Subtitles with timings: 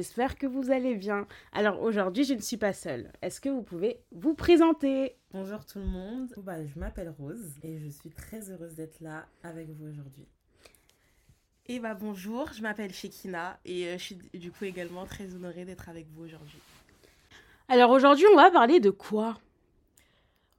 [0.00, 1.26] j'espère que vous allez bien.
[1.52, 3.12] Alors aujourd'hui, je ne suis pas seule.
[3.20, 5.14] Est-ce que vous pouvez vous présenter?
[5.30, 9.26] Bonjour tout le monde, bah, je m'appelle Rose et je suis très heureuse d'être là
[9.42, 10.26] avec vous aujourd'hui.
[11.66, 15.66] Et bah bonjour, je m'appelle Shekina et euh, je suis du coup également très honorée
[15.66, 16.60] d'être avec vous aujourd'hui.
[17.68, 19.38] Alors aujourd'hui, on va parler de quoi?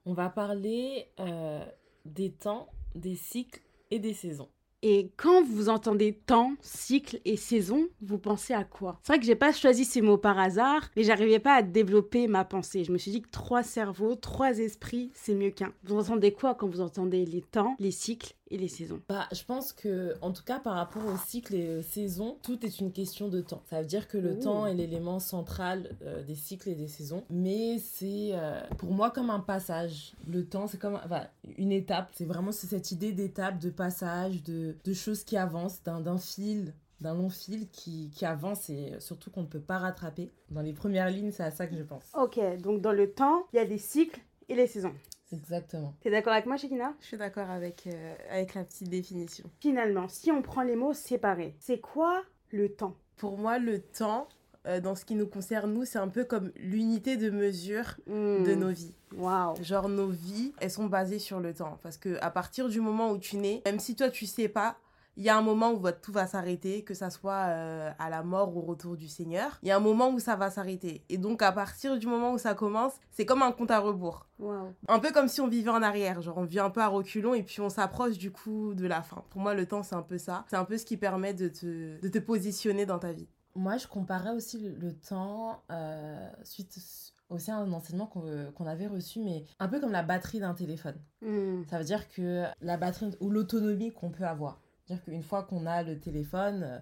[0.05, 1.65] On va parler euh,
[2.05, 4.49] des temps, des cycles et des saisons.
[4.83, 8.99] Et quand vous entendez temps, cycle et saison, vous pensez à quoi?
[9.03, 12.27] C'est vrai que j'ai pas choisi ces mots par hasard, mais j'arrivais pas à développer
[12.27, 12.83] ma pensée.
[12.83, 15.71] Je me suis dit que trois cerveaux, trois esprits, c'est mieux qu'un.
[15.83, 19.43] Vous entendez quoi quand vous entendez les temps, les cycles et les saisons Bah, je
[19.43, 22.91] pense que, en tout cas, par rapport aux cycles et aux saisons, tout est une
[22.91, 23.63] question de temps.
[23.69, 24.43] Ça veut dire que le Ouh.
[24.43, 29.09] temps est l'élément central euh, des cycles et des saisons, mais c'est euh, pour moi
[29.09, 30.13] comme un passage.
[30.27, 31.23] Le temps, c'est comme enfin,
[31.57, 32.09] une étape.
[32.13, 37.15] C'est vraiment cette idée d'étape, de passage, de, de choses qui avancent, d'un fil d'un
[37.15, 40.29] long fil qui, qui avance et surtout qu'on ne peut pas rattraper.
[40.51, 42.03] Dans les premières lignes, c'est à ça que je pense.
[42.15, 44.93] Ok, donc dans le temps, il y a les cycles et les saisons.
[45.31, 45.93] Exactement.
[46.01, 49.49] T'es d'accord avec moi, Shekina Je suis d'accord avec, euh, avec la petite définition.
[49.59, 52.95] Finalement, si on prend les mots séparés, c'est quoi le temps?
[53.17, 54.27] Pour moi, le temps,
[54.67, 58.43] euh, dans ce qui nous concerne, nous, c'est un peu comme l'unité de mesure Hmm.
[58.43, 58.93] de nos vies.
[59.15, 59.55] Waouh.
[59.63, 61.77] Genre, nos vies, elles sont basées sur le temps.
[61.83, 64.77] Parce que à partir du moment où tu nais, même si toi, tu sais pas,
[65.21, 68.23] il y a un moment où tout va s'arrêter, que ça soit euh, à la
[68.23, 69.59] mort ou au retour du Seigneur.
[69.61, 71.03] Il y a un moment où ça va s'arrêter.
[71.09, 74.25] Et donc, à partir du moment où ça commence, c'est comme un compte à rebours.
[74.39, 74.73] Waouh.
[74.87, 77.35] Un peu comme si on vivait en arrière, genre on vit un peu à reculons
[77.35, 79.23] et puis on s'approche du coup de la fin.
[79.29, 80.43] Pour moi, le temps, c'est un peu ça.
[80.49, 83.27] C'est un peu ce qui permet de te, de te positionner dans ta vie.
[83.53, 86.79] Moi, je comparais aussi le, le temps euh, suite
[87.29, 90.55] aussi à un enseignement qu'on qu'on avait reçu, mais un peu comme la batterie d'un
[90.55, 90.95] téléphone.
[91.21, 91.61] Hmm.
[91.69, 94.59] Ça veut dire que la batterie ou l'autonomie qu'on peut avoir.
[94.85, 96.79] C'est-à-dire qu'une fois qu'on a le téléphone, euh,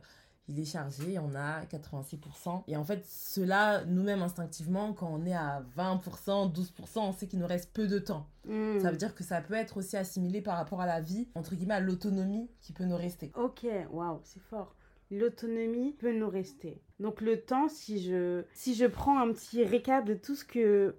[0.50, 2.64] il est chargé, on a 86%.
[2.68, 7.40] Et en fait, cela, nous-mêmes instinctivement, quand on est à 20%, 12%, on sait qu'il
[7.40, 8.28] nous reste peu de temps.
[8.46, 8.80] Hmm.
[8.80, 11.56] Ça veut dire que ça peut être aussi assimilé par rapport à la vie, entre
[11.56, 13.32] guillemets, à l'autonomie qui peut nous rester.
[13.36, 14.76] Ok, waouh, c'est fort.
[15.12, 16.82] L'autonomie peut nous rester.
[17.00, 20.96] Donc le temps, si je, si je prends un petit récap de tout ce que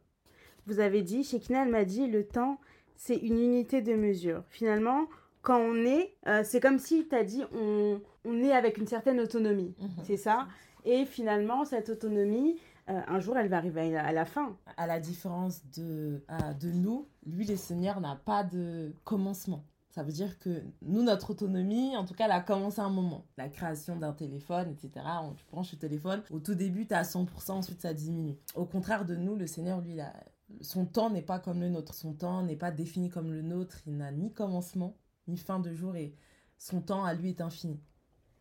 [0.67, 2.61] vous avez dit, Shekina, elle m'a dit, le temps,
[2.97, 4.45] c'est une unité de mesure.
[4.49, 5.07] Finalement,
[5.43, 8.87] quand on est, euh, c'est comme si tu as dit, on, on est avec une
[8.87, 9.75] certaine autonomie.
[9.81, 9.89] Mhm.
[10.05, 10.47] C'est ça?
[10.85, 12.57] Et finalement, cette autonomie,
[12.89, 14.57] euh, un jour, elle va arriver à la fin.
[14.77, 19.65] à la différence de, à- de nous, lui, les seigneurs, n'a pas de commencement.
[19.91, 22.91] Ça veut dire que nous, notre autonomie, en tout cas, elle a commencé à un
[22.91, 23.25] moment.
[23.37, 25.05] La création d'un téléphone, etc.
[25.25, 28.37] On, tu branches le téléphone, au tout début, tu es à 100%, ensuite ça diminue.
[28.55, 30.13] Au contraire de nous, le Seigneur, lui, il a-
[30.61, 31.95] son temps n'est pas comme le nôtre.
[31.95, 33.79] Son temps n'est pas défini comme le nôtre.
[33.87, 34.97] Il n'a ni commencement,
[35.31, 36.15] ni fin de jour, et
[36.59, 37.81] son temps à lui est infini,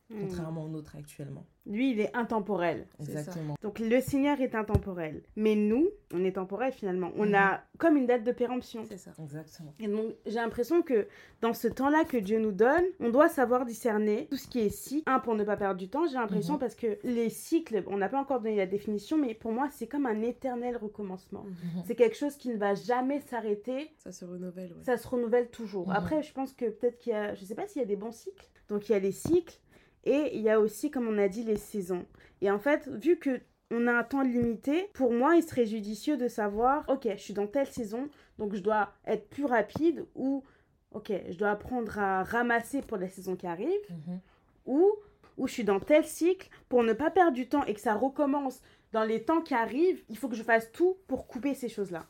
[0.10, 0.22] Hmm.
[0.22, 1.46] contrairement au nôtre actuellement.
[1.68, 2.88] Lui, il est intemporel.
[3.00, 3.54] Exactement.
[3.62, 5.22] Donc le Seigneur est intemporel.
[5.36, 7.12] Mais nous, on est temporel finalement.
[7.16, 7.36] On Mhm.
[7.36, 8.86] a comme une date de péremption.
[8.88, 9.12] C'est ça.
[9.22, 9.72] Exactement.
[9.80, 11.08] Et donc, j'ai l'impression que
[11.42, 14.70] dans ce temps-là que Dieu nous donne, on doit savoir discerner tout ce qui est
[14.70, 15.04] cycle.
[15.08, 16.60] Un, pour ne pas perdre du temps, j'ai l'impression, Mhm.
[16.60, 19.86] parce que les cycles, on n'a pas encore donné la définition, mais pour moi, c'est
[19.86, 21.44] comme un éternel recommencement.
[21.44, 21.84] Mhm.
[21.86, 24.84] C'est quelque chose qui ne va jamais s'arrêter, Ça se renouvelle, ouais.
[24.84, 25.88] ça se renouvelle toujours.
[25.90, 25.96] Mhm.
[25.96, 27.96] Après, je pense que peut-être qu'il y a, je sais pas s'il y a des
[27.96, 28.50] bons cycles.
[28.70, 29.60] Donc, il y a les cycles,
[30.06, 32.06] et il y a aussi, comme on a dit, les saisons.
[32.42, 33.40] Et en fait, vu que
[33.72, 37.34] on a un temps limité, pour moi, il serait judicieux de savoir, ok, je suis
[37.36, 40.44] dans telle saison, donc je dois être plus rapide, ou,
[40.92, 44.20] ok, je dois apprendre à ramasser pour la saison qui arrive, Mhm.
[44.66, 44.92] ou,
[45.38, 47.94] ou je suis dans tel cycle, pour ne pas perdre du temps et que ça
[47.94, 48.60] recommence
[48.92, 52.08] dans les temps qui arrivent, il faut que je fasse tout pour couper ces choses-là.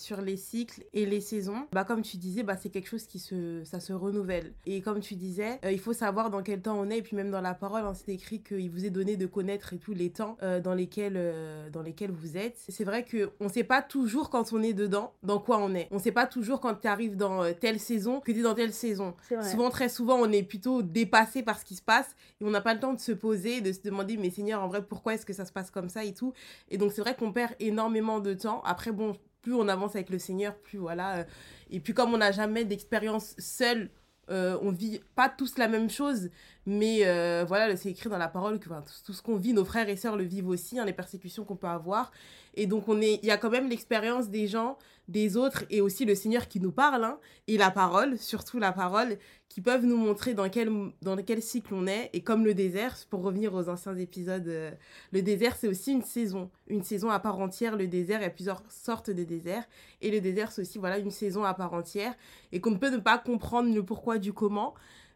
[0.00, 3.18] Sur les cycles et les saisons, bah comme tu disais, bah c'est quelque chose qui
[3.18, 4.52] se ça se renouvelle.
[4.66, 7.16] Et comme tu disais, euh, il faut savoir dans quel temps on est et puis
[7.16, 9.92] même dans la parole, hein, c'est écrit qu'il vous est donné de connaître et tous
[9.92, 12.56] les temps euh, dans lesquels euh, dans lesquels vous êtes.
[12.68, 15.88] C'est vrai que on sait pas toujours quand on est dedans, dans quoi on est.
[15.90, 18.72] On sait pas toujours quand tu arrives dans telle saison que tu es dans telle
[18.72, 19.14] saison.
[19.42, 22.60] Souvent, très souvent, on est plutôt dépassé par ce qui se passe et on n'a
[22.60, 25.26] pas le temps de se poser, de se demander, mais Seigneur, en vrai, pourquoi est-ce
[25.26, 26.32] que ça se passe comme ça et tout.
[26.70, 28.62] Et donc, c'est vrai qu'on perd énormément de temps.
[28.64, 31.18] Après, bon, plus on avance avec le Seigneur, plus voilà.
[31.18, 31.24] euh,
[31.70, 33.90] et puis, comme on n'a jamais d'expérience seule,
[34.30, 36.30] euh, on vit pas tous la même chose,
[36.64, 38.68] mais euh, voilà, c'est écrit dans la parole que
[39.04, 41.56] tout ce qu'on vit, nos frères et sœurs le vivent aussi, hein, les persécutions qu'on
[41.56, 42.12] peut avoir.
[42.54, 44.78] Et donc, on est, il y a quand même l'expérience des gens,
[45.08, 48.72] des autres, et aussi le Seigneur qui nous parle, hein, et la parole, surtout la
[48.72, 49.18] parole,
[49.50, 50.70] qui peuvent nous montrer dans quel,
[51.02, 52.08] dans quel cycle on est.
[52.12, 54.70] Et comme le désert, pour revenir aux anciens épisodes, euh,
[55.12, 57.76] le désert, c'est aussi une saison, une saison à part entière.
[57.76, 59.68] Le désert, il y a plusieurs sortes de déserts.
[60.00, 62.14] Et le désert, c'est aussi voilà, une saison à part entière.
[62.52, 64.72] Et qu'on ne peut ne pas comprendre le pourquoi du comment.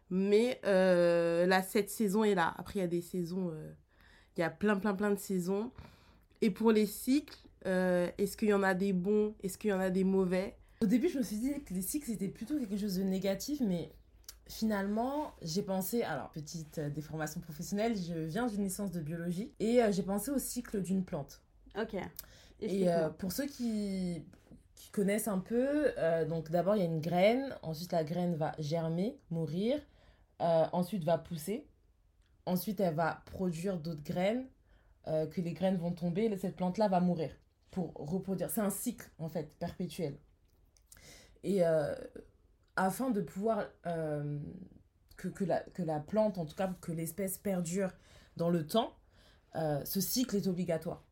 [0.09, 2.53] Mais euh, là, cette saison est là.
[2.57, 3.49] Après, il y a des saisons...
[3.51, 3.71] euh,
[4.37, 5.71] Il y a plein, plein, plein de saisons.
[6.41, 9.33] Et pour les cycles, euh, est-ce qu'il y en a des bons?
[9.41, 10.57] Est-ce qu'il y en a des mauvais?
[10.81, 13.61] Au début, je me suis dit que les cycles, c'était plutôt quelque chose de négatif,
[13.61, 13.93] mais
[14.47, 19.81] finalement, j'ai pensé, alors petite euh, déformation professionnelle, je viens d'une licence de biologie et
[19.81, 21.41] euh, j'ai pensé au cycle d'une plante.
[21.79, 21.95] Ok.
[22.61, 24.23] Et euh, pour ceux qui,
[24.75, 28.35] qui connaissent un peu, euh, donc d'abord il y a une graine, ensuite la graine
[28.35, 29.79] va germer, mourir,
[30.41, 31.67] euh, ensuite va pousser,
[32.45, 34.47] ensuite elle va produire d'autres graines,
[35.05, 37.29] que les graines vont tomber, et cette plante-là va mourir
[37.69, 38.49] pour reproduire.
[38.49, 40.17] C'est un cycle en fait perpétuel.
[41.43, 41.61] Et
[42.75, 44.39] afin de pouvoir euh,
[45.17, 47.91] que, que, la, que la plante, en tout cas que l'espèce perdure
[48.37, 48.95] dans le temps,
[49.55, 51.03] euh, ce cycle est obligatoire.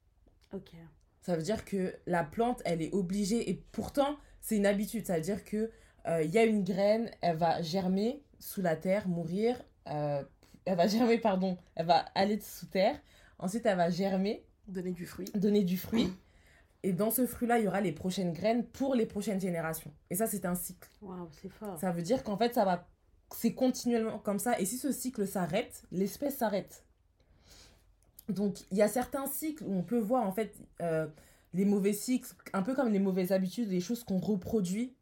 [0.53, 0.71] Ok.
[1.21, 5.05] Ça veut dire que la plante, elle est obligée, et pourtant, c'est une habitude.
[5.05, 5.71] Ça veut dire que
[6.07, 9.61] euh, il y a une graine, elle va germer sous la terre, mourir.
[9.87, 10.21] euh,
[10.65, 12.99] elle va germer, pardon, elle va aller sous terre.
[13.39, 15.25] Ensuite, elle va germer, Donner du fruit.
[15.35, 16.09] donner du fruit.
[16.83, 19.91] Et dans ce fruit-là, il y aura les prochaines graines pour les prochaines générations.
[20.09, 20.89] Et ça, c'est un cycle.
[21.01, 21.79] Waouh, c'est fort.
[21.79, 22.87] Ça veut dire qu'en fait, ça va.
[23.33, 24.59] C'est continuellement comme ça.
[24.59, 26.83] Et si ce cycle s'arrête, l'espèce s'arrête.
[28.29, 31.07] Donc, il y a certains cycles où on peut voir, en fait, euh,
[31.53, 34.93] les mauvais cycles, un peu comme les mauvaises habitudes, les choses qu'on reproduit,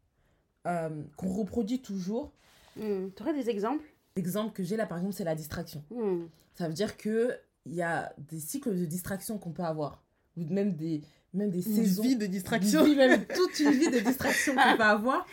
[0.66, 2.32] euh, qu'on reproduit toujours.
[2.76, 3.08] Hmm.
[3.14, 3.84] Tu aurais des exemples?
[4.16, 5.84] L'exemple que j'ai là, par exemple, c'est la distraction.
[5.90, 6.26] Hmm.
[6.54, 10.02] Ça veut dire que il y a des cycles de distraction qu'on peut avoir.
[10.36, 11.02] Ou même des,
[11.34, 12.02] même des Une saisons.
[12.02, 12.82] vie de distraction.
[12.82, 15.26] Oui, même toute une vie de distraction qu'on peut avoir.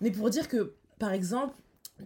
[0.00, 1.54] Mais pour dire que, par exemple,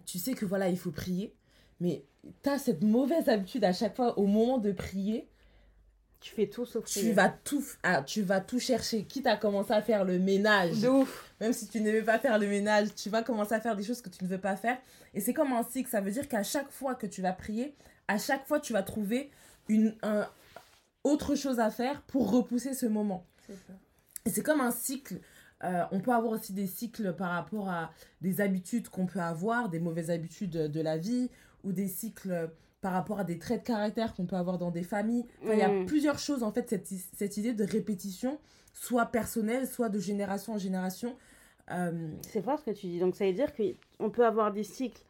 [0.05, 1.33] tu sais que voilà, il faut prier,
[1.79, 2.03] mais
[2.43, 5.27] tu as cette mauvaise habitude à chaque fois, au moment de prier,
[6.19, 7.13] Tu fais tout sauf tu prier.
[7.13, 10.81] vas tout, ah, tu vas tout chercher, quitte à commencer à faire le ménage.
[10.81, 11.31] De ouf.
[11.39, 13.83] Même si tu ne veux pas faire le ménage, tu vas commencer à faire des
[13.83, 14.77] choses que tu ne veux pas faire.
[15.13, 17.75] Et c'est comme un cycle, ça veut dire qu'à chaque fois que tu vas prier,
[18.07, 19.29] à chaque fois tu vas trouver
[19.69, 20.27] une, un,
[21.03, 23.23] autre chose à faire pour repousser ce moment.
[24.25, 25.19] C'est comme un cycle.
[25.63, 27.91] Euh, on peut avoir aussi des cycles par rapport à
[28.21, 31.29] des habitudes qu'on peut avoir, des mauvaises habitudes de la vie,
[31.63, 32.51] ou des cycles
[32.81, 35.25] par rapport à des traits de caractère qu'on peut avoir dans des familles.
[35.41, 35.85] Enfin, Il y a Mm.
[35.87, 38.37] plusieurs choses, en fait, cette, cette idée de répétition,
[38.73, 41.15] soit personnelle, soit de génération en génération.
[41.71, 42.99] Euh, C'est fort ce que tu dis.
[42.99, 45.01] Donc ça veut dire qu'on peut avoir des cycles,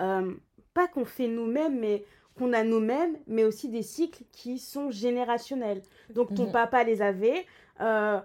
[0.00, 0.34] euh,
[0.74, 2.04] pas qu'on fait nous-mêmes, mais
[2.36, 5.82] qu'on a nous-mêmes, mais aussi des cycles qui sont générationnels.
[6.12, 6.52] Donc ton Mhm.
[6.52, 7.46] papa les avait,
[7.80, 8.20] euh,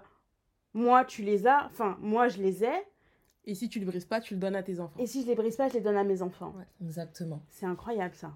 [0.74, 2.72] moi tu les as, enfin moi je les ai,
[3.44, 5.00] Et si tu le brises pas, tu le donnes à tes enfants.
[5.00, 6.54] et si je les brise pas, je les donne à mes enfants.
[6.56, 6.66] Ouais.
[6.86, 7.42] exactement.
[7.48, 8.32] C'est incroyable ça.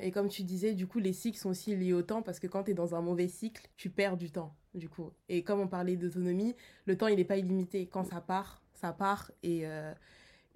[0.00, 2.46] Et comme tu disais, du coup, les cycles sont aussi liés au temps parce que
[2.46, 5.10] quand tu es dans un mauvais cycle, tu perds du temps, du coup.
[5.28, 6.56] Et comme on parlait d'autonomie,
[6.86, 7.86] le temps, il n'est pas illimité.
[7.86, 9.30] Quand ça part, ça part.
[9.42, 9.92] Et, euh,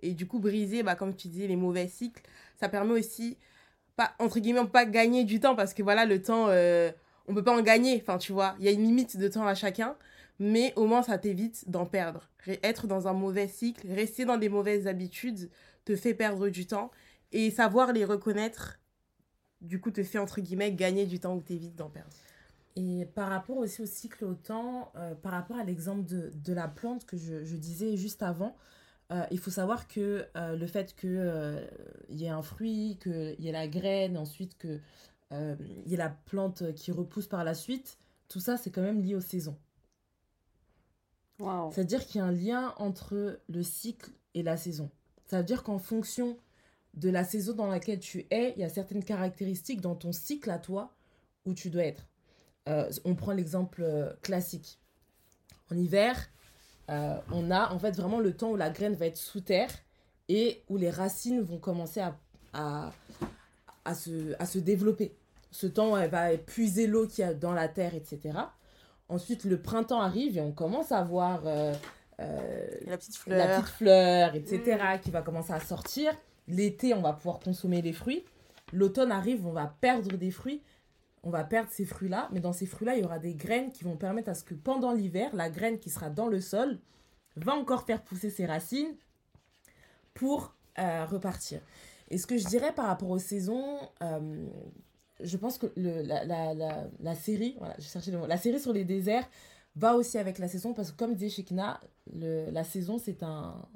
[0.00, 2.22] et du coup, briser, bah, comme tu disais, les mauvais cycles,
[2.56, 3.36] ça permet aussi,
[3.96, 6.90] pas, entre guillemets, pas gagner du temps parce que voilà, le temps, euh,
[7.28, 7.98] on peut pas en gagner.
[8.00, 9.96] Enfin, tu vois, il y a une limite de temps à chacun.
[10.40, 12.28] Mais au moins, ça t'évite d'en perdre.
[12.62, 15.50] Être dans un mauvais cycle, rester dans des mauvaises habitudes,
[15.84, 16.90] te fait perdre du temps.
[17.32, 18.78] Et savoir les reconnaître
[19.60, 22.10] du coup te fait entre guillemets gagner du temps ou t'évites d'en perdre.
[22.76, 26.68] Et par rapport aussi au cycle au temps, euh, par rapport à l'exemple de, la
[26.68, 28.56] plante que je, disais juste avant,
[29.10, 31.68] euh, il faut savoir que euh, le fait qu'il
[32.10, 34.56] y ait un fruit, qu'il y ait la graine, ensuite
[35.30, 39.00] qu'il y ait la plante qui repousse par la suite, tout ça c'est quand même
[39.00, 39.56] lié aux saisons.
[41.70, 44.90] C'est-à-dire qu'il y a un lien entre le cycle et la saison.
[45.26, 46.36] Ça veut dire qu'en fonction
[46.94, 50.50] de la saison dans laquelle tu es, il y a certaines caractéristiques dans ton cycle
[50.50, 50.94] à toi
[51.44, 52.08] où tu dois être.
[52.68, 54.78] Euh, on prend l'exemple euh, classique.
[55.70, 56.28] En hiver,
[56.90, 59.70] euh, on a en fait vraiment le temps où la graine va être sous terre
[60.28, 62.18] et où les racines vont commencer à,
[62.52, 62.92] à,
[63.88, 65.14] à, se, à se développer.
[65.50, 68.38] Ce temps elle va puiser l'eau qu'il y a dans la terre, etc.
[69.08, 71.72] Ensuite, le printemps arrive et on commence à voir euh,
[72.20, 73.62] euh, La petite la fleur.
[73.62, 76.12] petite fleur, etc., qui va commencer à sortir.
[76.46, 78.24] L'été, on va pouvoir consommer les fruits.
[78.72, 80.62] L'automne arrive, on va perdre des fruits.
[81.22, 83.84] On va perdre ces fruits-là, mais dans ces fruits-là, il y aura des graines qui
[83.84, 86.78] vont permettre à ce que pendant l'hiver, la graine qui sera dans le sol
[87.36, 88.94] va encore faire pousser ses racines
[90.14, 91.60] pour euh, repartir.
[92.10, 94.46] Et ce que je dirais par rapport aux saisons, euh,
[95.20, 99.28] je pense que la, série, voilà, le mot, la série sur les déserts
[99.76, 101.80] va aussi avec la saison parce que comme disait Shekina,
[102.12, 103.68] le, la saison c'est un,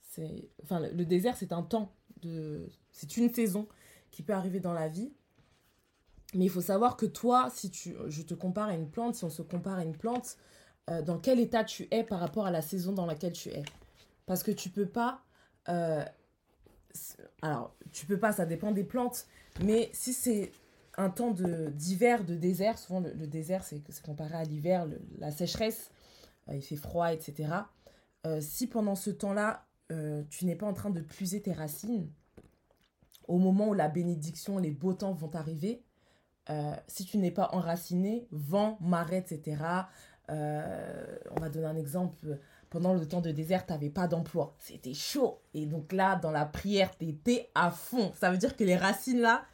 [0.00, 3.66] c'est, enfin le, désert c'est un temps de, c'est une saison
[4.10, 5.12] qui peut arriver dans la vie.
[6.34, 9.24] Mais il faut savoir que toi, si tu, je te compare à une plante, si
[9.24, 10.36] on se compare à une plante,
[10.88, 13.62] euh, dans quel état tu es par rapport à la saison dans laquelle tu es?
[14.26, 15.22] Parce que tu peux pas.
[15.68, 16.04] euh,
[17.42, 19.26] alors, tu peux pas, ça dépend des plantes.
[19.64, 20.52] Mais si c'est
[20.96, 24.86] un temps de- d'hiver, de, désert, souvent le, désert c'est comparé à l'hiver,
[25.18, 25.90] la sécheresse,
[26.48, 27.52] euh, il fait froid, etc.
[28.26, 32.08] Euh, si pendant ce temps-là, euh, tu n'es pas en train de puiser tes racines,
[33.28, 35.84] au moment où la bénédiction, les beaux temps vont arriver,
[36.88, 39.56] si tu n'es pas enraciné, vent, marée, etc.
[40.28, 42.40] on va donner un exemple.
[42.72, 44.56] Pendant le temps de désert, tu n'avais pas d'emploi.
[44.58, 45.42] C'était chaud.
[45.52, 48.12] Et donc là, dans la prière, tu étais à fond.
[48.18, 49.44] Ça veut dire que les racines là,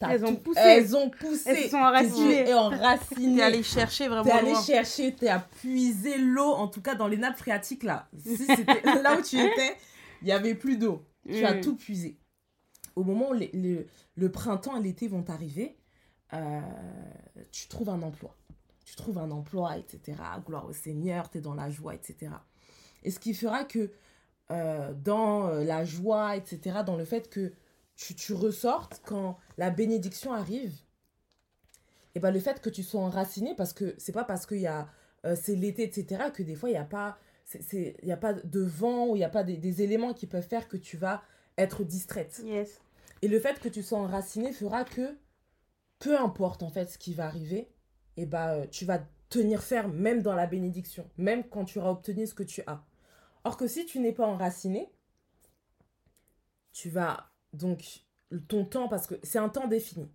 [0.00, 0.60] Elles ont tout- poussé.
[0.60, 1.48] Elles ont poussé.
[1.48, 2.44] Elles sont enracinées.
[2.44, 3.36] Tu es enraciné.
[3.36, 4.62] T'es allé chercher vraiment T'es allé loin.
[4.62, 8.08] chercher, t'es à puiser l'eau, en tout cas dans les nappes phréatiques là.
[8.18, 9.76] Si c'était là où tu étais,
[10.22, 11.04] il y avait plus d'eau.
[11.28, 11.60] Tu as Mm.
[11.60, 12.18] tout puisé.
[12.96, 15.76] Au moment où les- le, le printemps et l'été vont arriver,
[16.34, 16.60] euh,
[17.52, 18.36] tu trouves un emploi.
[18.84, 20.18] Tu trouves un emploi, etc.
[20.46, 22.32] Gloire au Seigneur, tu es dans la joie, etc.
[23.06, 23.92] Et ce qui fera que
[24.50, 27.52] euh, dans euh, la joie, etc., dans le fait que
[27.94, 30.74] tu, tu ressortes quand la bénédiction arrive,
[32.16, 34.88] et ben le fait que tu sois enraciné, parce que c'est pas parce y a
[35.24, 37.16] euh, c'est l'été, etc., que des fois il n'y a pas
[37.72, 40.26] il y a pas de vent ou il n'y a pas des, des éléments qui
[40.26, 41.22] peuvent faire que tu vas
[41.56, 42.42] être distraite.
[42.44, 42.80] Yes.
[43.22, 45.16] Et le fait que tu sois enraciné fera que
[46.00, 47.68] peu importe en fait ce qui va arriver,
[48.16, 52.26] et bah tu vas tenir ferme même dans la bénédiction, même quand tu auras obtenu
[52.26, 52.84] ce que tu as.
[53.46, 54.90] Or que si tu n'es pas enraciné,
[56.72, 58.04] tu vas donc
[58.48, 60.10] ton temps parce que c'est un temps défini.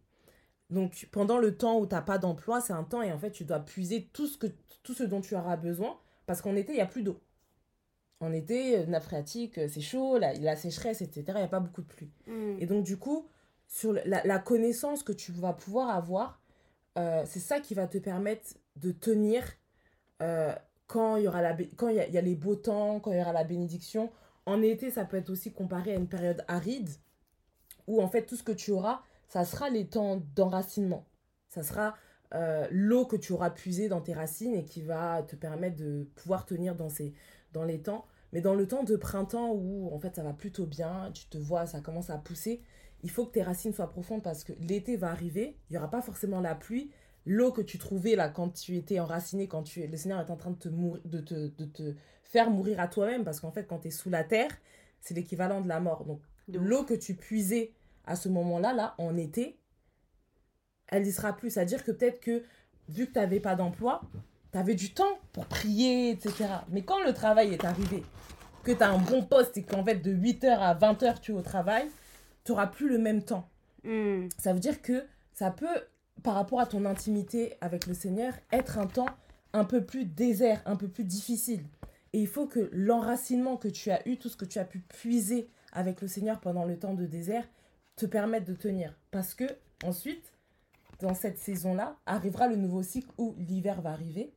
[0.69, 3.31] Donc pendant le temps où tu n'as pas d'emploi, c'est un temps et en fait
[3.31, 4.47] tu dois puiser tout ce, que,
[4.83, 7.19] tout ce dont tu auras besoin parce qu'en été, il n'y a plus d'eau.
[8.19, 11.23] En été, euh, nappe phréatique, euh, c'est chaud, la, la sécheresse, etc.
[11.29, 12.11] Il n'y a pas beaucoup de pluie.
[12.27, 12.57] Mm.
[12.59, 13.27] Et donc, du coup,
[13.67, 16.41] sur la, la connaissance que tu vas pouvoir avoir,
[16.97, 19.43] euh, c'est ça qui va te permettre de tenir
[20.21, 20.53] euh,
[20.91, 23.21] quand il y aura la quand il y a les beaux temps, quand il y
[23.21, 24.11] aura la bénédiction.
[24.45, 26.89] En été, ça peut être aussi comparé à une période aride
[27.87, 31.07] où en fait tout ce que tu auras, ça sera les temps d'enracinement.
[31.47, 31.95] Ça sera
[32.33, 36.09] euh, l'eau que tu auras puisée dans tes racines et qui va te permettre de
[36.15, 37.13] pouvoir tenir dans, ces,
[37.53, 38.05] dans les temps.
[38.33, 41.37] Mais dans le temps de printemps où en fait ça va plutôt bien, tu te
[41.37, 42.61] vois, ça commence à pousser,
[43.03, 45.89] il faut que tes racines soient profondes parce que l'été va arriver, il n'y aura
[45.89, 46.91] pas forcément la pluie.
[47.25, 50.37] L'eau que tu trouvais là quand tu étais enraciné, quand tu, le Seigneur est en
[50.37, 53.65] train de te, mourir, de te, de te faire mourir à toi-même parce qu'en fait
[53.65, 54.51] quand tu es sous la terre,
[55.01, 56.05] c'est l'équivalent de la mort.
[56.05, 57.73] Donc l'eau que tu puisais
[58.05, 59.57] à ce moment-là, là, en été,
[60.87, 61.51] elle y sera plus.
[61.51, 62.43] C'est-à-dire que peut-être que,
[62.89, 64.01] vu que tu n'avais pas d'emploi,
[64.51, 66.45] tu avais du temps pour prier, etc.
[66.69, 68.03] Mais quand le travail est arrivé,
[68.63, 71.35] que tu as un bon poste et qu'en fait, de 8h à 20h, tu es
[71.35, 71.87] au travail,
[72.43, 73.47] tu n'auras plus le même temps.
[73.83, 74.27] Mm.
[74.37, 75.81] Ça veut dire que ça peut,
[76.23, 79.09] par rapport à ton intimité avec le Seigneur, être un temps
[79.53, 81.63] un peu plus désert, un peu plus difficile.
[82.13, 84.79] Et il faut que l'enracinement que tu as eu, tout ce que tu as pu
[84.79, 87.47] puiser avec le Seigneur pendant le temps de désert,
[87.95, 88.97] te permette de tenir.
[89.11, 89.45] Parce que
[89.83, 90.33] ensuite,
[90.99, 94.33] dans cette saison-là, arrivera le nouveau cycle où l'hiver va arriver,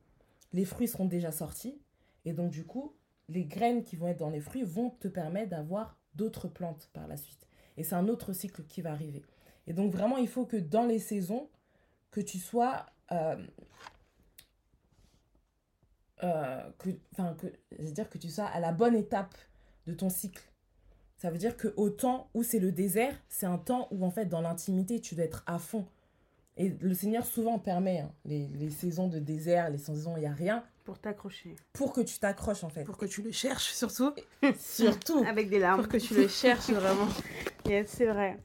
[0.53, 1.81] les fruits seront déjà sortis,
[2.25, 2.95] et donc du coup,
[3.29, 7.09] les graines qui vont être dans les fruits vont te permettre d'avoir d'autres plantes par
[7.09, 7.47] la suite.
[7.77, 9.25] Et c'est un autre cycle qui va arriver.
[9.67, 11.49] Et donc vraiment, il faut que dans les saisons,
[12.15, 12.87] que tu sois...
[13.11, 13.37] euh,
[16.23, 19.35] euh, que, enfin, que, c'est-à-dire que tu sois à la bonne étape
[19.87, 20.43] de ton cycle.
[21.17, 24.11] Ça veut dire que au temps où c'est le désert, c'est un temps où en
[24.11, 25.87] fait dans l'intimité tu dois être à fond.
[26.57, 30.21] Et le Seigneur souvent permet hein, les, les saisons de désert, les saisons où il
[30.21, 31.57] n'y a rien, Pour t'accrocher.
[31.73, 32.85] pour que tu t'accroches en fait.
[32.85, 34.13] Pour que tu le cherches, surtout.
[34.59, 35.25] Surtout.
[35.27, 35.81] Avec des larmes.
[35.83, 37.09] Pour que tu le cherches vraiment.
[37.67, 38.39] Yes, c'est vrai.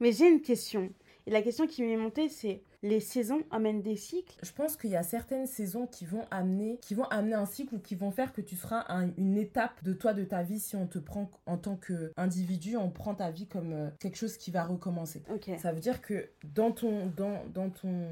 [0.00, 0.90] Mais j'ai une question.
[1.26, 4.90] Et la question qui m'est montée, c'est les saisons amènent des cycles Je pense qu'il
[4.90, 8.10] y a certaines saisons qui vont amener, qui vont amener un cycle ou qui vont
[8.10, 8.84] faire que tu seras
[9.16, 10.58] une étape de toi, de ta vie.
[10.58, 14.36] Si on te prend en tant qu'individu, on prend ta vie comme euh, quelque chose
[14.36, 15.22] qui va recommencer.
[15.58, 18.08] Ça veut dire que dans, ton, dans, dans, ton,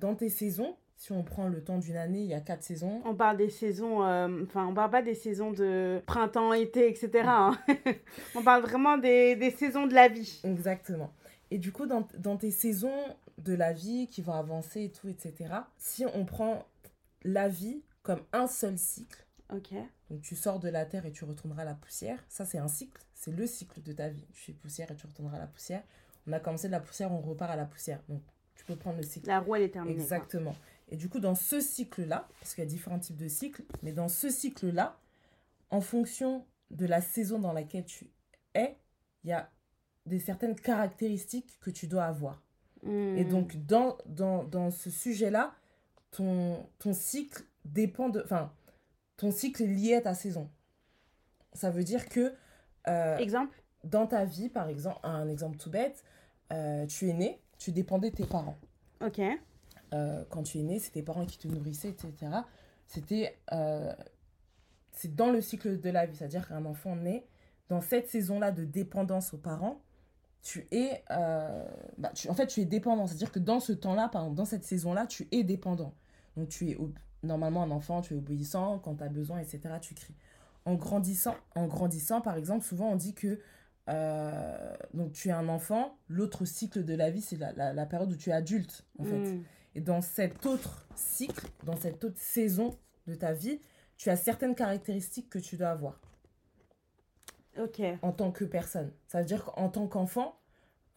[0.00, 3.02] dans tes saisons, si on prend le temps d'une année, il y a quatre saisons.
[3.04, 7.10] On parle des saisons, euh, enfin, on parle pas des saisons de printemps, été, etc.
[7.26, 7.58] hein.
[8.36, 10.40] on parle vraiment des, des saisons de la vie.
[10.44, 11.12] Exactement.
[11.50, 12.90] Et du coup, dans, dans tes saisons
[13.38, 16.66] de la vie qui vont avancer et tout, etc., si on prend
[17.22, 19.72] la vie comme un seul cycle, Ok.
[20.10, 22.68] donc tu sors de la terre et tu retourneras à la poussière, ça c'est un
[22.68, 24.26] cycle, c'est le cycle de ta vie.
[24.32, 25.82] Tu es poussière et tu retourneras à la poussière.
[26.26, 28.00] On a commencé de la poussière, on repart à la poussière.
[28.08, 28.22] Donc
[28.54, 29.26] tu peux prendre le cycle.
[29.26, 29.94] La roue, elle est terminée.
[29.96, 30.02] quoi.
[30.04, 30.54] Exactement.
[30.90, 33.92] Et du coup, dans ce cycle-là, parce qu'il y a différents types de cycles, mais
[33.92, 34.98] dans ce cycle-là,
[35.70, 38.10] en fonction de la saison dans laquelle tu
[38.54, 38.76] es,
[39.24, 39.50] il y a
[40.06, 42.42] des certaines caractéristiques que tu dois avoir.
[42.84, 43.16] Hmm.
[43.16, 45.54] Et donc, dans, dans, dans ce sujet-là,
[46.10, 48.22] ton, ton cycle dépend de...
[48.22, 48.52] Enfin,
[49.16, 50.50] ton cycle est lié à ta saison.
[51.52, 52.34] Ça veut dire que
[52.88, 53.62] euh, Exemple?
[53.84, 56.04] dans ta vie, par exemple, un exemple tout bête,
[56.52, 58.58] euh, tu es né, tu dépendais de tes parents.
[59.00, 59.20] Ok.
[59.92, 62.12] Euh, quand tu es né, c'est tes parents qui te nourrissaient, etc.
[62.86, 63.38] C'était.
[64.92, 66.16] c'est dans le cycle de la vie.
[66.16, 67.26] C'est-à-dire qu'un enfant naît
[67.68, 69.80] dans cette saison-là de dépendance aux parents.
[70.44, 71.02] Tu es.
[71.10, 71.66] euh,
[71.98, 73.06] bah, tu- en fait, tu es dépendant.
[73.08, 75.94] C'est-à-dire que dans ce temps-là, par exemple, dans cette saison-là, tu es dépendant.
[76.36, 76.78] Donc, tu es.
[77.22, 78.78] Normalement, un enfant, tu es obéissant.
[78.78, 80.14] Quand tu as besoin, etc., tu cries.
[80.66, 83.40] En grandissant, en grandissant, par exemple, souvent on dit que.
[83.88, 85.96] euh, donc, tu es un enfant.
[86.08, 89.04] L'autre cycle de la vie, c'est la, la- la période où tu es adulte, en
[89.04, 89.18] fait.
[89.32, 89.42] Mm.
[89.76, 93.60] Et dans cet autre cycle, dans cette autre saison de ta vie,
[93.96, 96.00] tu as certaines caractéristiques que tu dois avoir
[98.02, 98.92] En tant que personne.
[99.08, 100.38] Ça veut dire qu'en tant qu'enfant,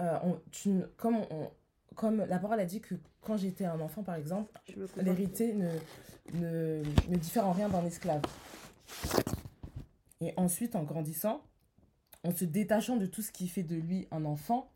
[0.01, 1.49] euh, on- tu ne- comme, on-
[1.95, 4.51] comme la parole a dit que quand j'étais un enfant, par exemple,
[5.03, 5.69] l'hérité ne,
[6.33, 8.21] ne, ne diffère en rien d'un esclave.
[10.21, 11.43] Et ensuite, en grandissant,
[12.23, 14.71] en se détachant de tout ce qui fait de lui un enfant,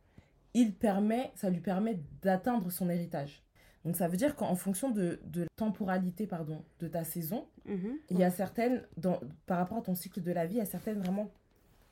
[0.54, 3.44] il permet, ça lui permet d'atteindre son héritage.
[3.84, 7.98] Donc ça veut dire qu'en fonction de, de la temporalité pardon, de ta saison, Mhm.
[8.12, 10.62] il y a certaines, dans, par rapport à ton cycle de la vie, il y
[10.62, 11.32] a certaines vraiment,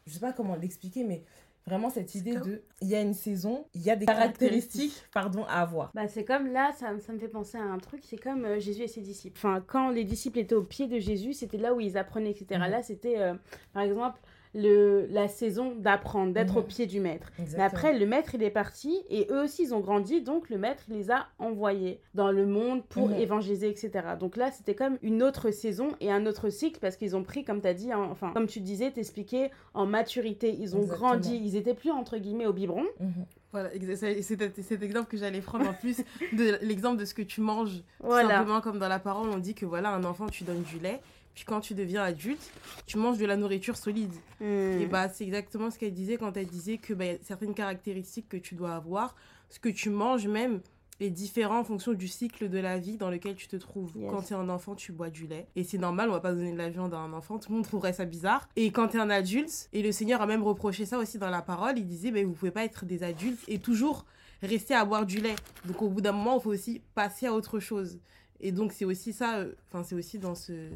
[0.06, 1.24] je sais pas comment l'expliquer, mais
[1.66, 5.46] vraiment cette idée de, il y a une saison, il y a des caractéristiques pardon,
[5.46, 5.92] à avoir.
[5.94, 8.60] Bah, c'est comme là, ça, ça me fait penser à un truc, c'est comme euh,
[8.60, 9.38] Jésus et ses disciples.
[9.38, 12.60] Enfin, quand les disciples étaient au pied de Jésus, c'était là où ils apprenaient, etc.
[12.60, 12.72] Mhm.
[12.72, 13.36] Là, c'était, euh,
[13.74, 14.20] par exemple,
[14.56, 16.58] le, la saison d'apprendre, d'être Mhm.
[16.60, 17.32] au pied du maître.
[17.56, 20.22] Mais après, le maître, il est parti et eux aussi, ils ont grandi.
[20.22, 23.16] Donc, le maître, il les a envoyés dans le monde pour Mhm.
[23.16, 23.92] évangéliser, etc.
[24.20, 27.44] Donc là, c'était comme une autre saison et un autre cycle parce qu'ils ont pris,
[27.44, 30.56] comme tu as dit, hein, enfin, comme tu disais, t'expliquais, en maturité.
[30.60, 31.10] Ils ont Exactement.
[31.12, 31.36] grandi.
[31.44, 32.86] Ils étaient plus, entre guillemets, au biberon.
[33.00, 33.26] Mhm.
[33.52, 35.98] Voilà, c'est c'est cet exemple que j'allais prendre en plus
[36.34, 37.78] de l'exemple de ce que tu manges.
[38.00, 38.30] Tout Voilà.
[38.38, 41.02] Simplement comme dans la parole, on dit que voilà, un enfant, tu donnes du lait.
[41.40, 42.52] Puis quand tu deviens adulte,
[42.86, 44.14] tu manges de la nourriture solide.
[44.42, 44.82] Hmm.
[44.82, 47.54] Et bah, c'est exactement ce qu'elle disait quand elle disait que bah, y a certaines
[47.54, 49.16] caractéristiques que tu dois avoir,
[49.50, 50.60] ce que tu manges même
[51.00, 53.94] est différent en fonction du cycle de la vie dans lequel tu te trouves.
[53.96, 54.12] Yes.
[54.12, 55.48] Quand tu es un enfant, tu bois du lait.
[55.56, 57.56] Et c'est normal, on va pas donner de la viande à un enfant, tout le
[57.56, 58.50] monde trouverait ça bizarre.
[58.58, 61.30] Et quand tu es un adulte, et le Seigneur a même reproché ça aussi dans
[61.30, 64.06] la parole, il disait, bah, vous pouvez pas être des adultes et toujours
[64.42, 65.36] rester à boire du lait.
[65.64, 68.02] Donc au bout d'un moment, il faut aussi passer à autre chose.
[68.42, 70.70] Et donc c'est aussi ça, euh, enfin c'est aussi dans ce,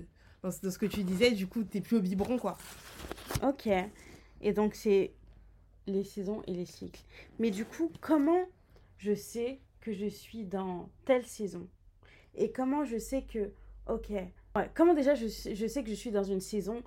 [0.43, 2.57] dans ce, que tu disais, du coup, t'es plus au biberon, quoi.
[3.41, 3.69] Ok.
[4.41, 5.13] Et donc, c'est
[5.87, 7.01] les saisons et les cycles.
[7.39, 8.45] Mais du coup, comment
[8.97, 11.67] je sais que je suis dans telle saison?
[12.35, 13.51] Et comment je sais que,
[13.87, 14.11] ok,
[14.73, 16.83] comment déjà je, je sais que je suis dans une saison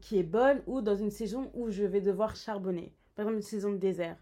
[0.00, 2.92] qui est bonne ou dans une saison où je vais devoir charbonner?
[3.14, 4.16] Par exemple, une saison de désert.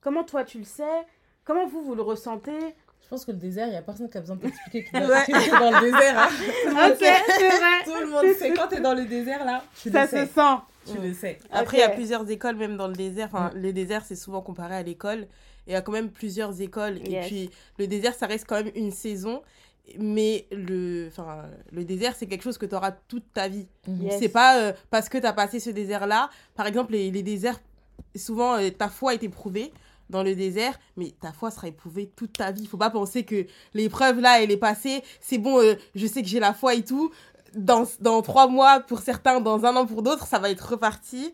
[0.00, 1.06] Comment toi tu le sais?
[1.44, 2.74] Comment vous, vous le ressentez?
[3.04, 4.90] Je pense que le désert, il n'y a personne qui a besoin de t'expliquer que
[4.96, 5.24] Ouais.
[5.26, 6.18] tu es dans le désert.
[6.18, 6.28] hein.
[6.30, 7.14] Tout le monde Ok, sait.
[7.38, 7.84] c'est vrai.
[7.84, 8.52] Tout le monde sait.
[8.54, 10.26] Quand tu es dans le désert, là, tu Ça le se sais.
[10.26, 10.92] sent.
[10.92, 11.38] Tu le sais.
[11.50, 13.28] Après, il y a plusieurs écoles, même dans le désert.
[13.32, 13.58] Enfin, Mm.
[13.58, 15.22] le désert, c'est souvent comparé à l'école.
[15.66, 16.98] Et il y a quand même plusieurs écoles.
[17.04, 19.42] Et puis, le désert, ça reste quand même une saison.
[19.98, 23.66] Mais le, enfin, le désert, c'est quelque chose que tu auras toute ta vie.
[23.88, 24.02] Mhm.
[24.04, 24.18] Yes.
[24.20, 26.30] C'est pas euh, parce que tu as passé ce désert-là.
[26.54, 27.58] Par exemple, les, les déserts,
[28.14, 29.72] souvent, euh, ta foi est éprouvée
[30.10, 32.62] dans le désert, mais ta foi sera éprouvée toute ta vie.
[32.62, 35.02] Il faut pas penser que l'épreuve, là, elle est passée.
[35.20, 37.10] C'est bon, euh, je sais que j'ai la foi et tout.
[37.54, 41.32] Dans, dans trois mois, pour certains, dans un an pour d'autres, ça va être reparti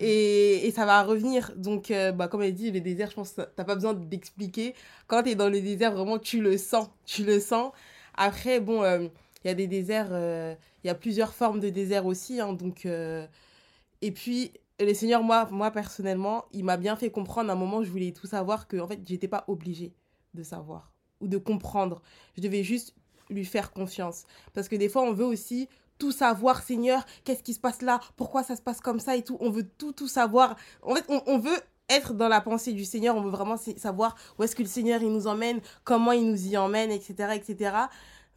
[0.00, 1.52] et, et ça va revenir.
[1.56, 4.74] Donc, euh, bah, comme elle dit, le désert, je pense que t'as pas besoin d'expliquer.
[5.08, 6.88] Quand tu es dans le désert, vraiment, tu le sens.
[7.04, 7.72] Tu le sens.
[8.16, 9.08] Après, bon, euh,
[9.44, 12.40] il y a des déserts, il y a plusieurs formes de désert aussi.
[12.40, 17.52] hein, donc, et puis, le Seigneur, moi, moi personnellement, il m'a bien fait comprendre à
[17.52, 19.92] un moment, je voulais tout savoir, que en fait, j'étais pas obligée
[20.34, 22.02] de savoir ou de comprendre.
[22.36, 22.94] Je devais juste
[23.30, 24.24] lui faire confiance.
[24.54, 28.00] Parce que des fois, on veut aussi tout savoir, Seigneur, qu'est-ce qui se passe là,
[28.16, 29.36] pourquoi ça se passe comme ça et tout?
[29.40, 30.56] On veut tout, tout savoir.
[30.82, 33.76] En fait, on, on veut être dans la pensée du Seigneur, on veut vraiment sa-
[33.76, 37.34] savoir où est-ce que le Seigneur il nous emmène, comment il nous y emmène, etc.
[37.34, 37.72] etc.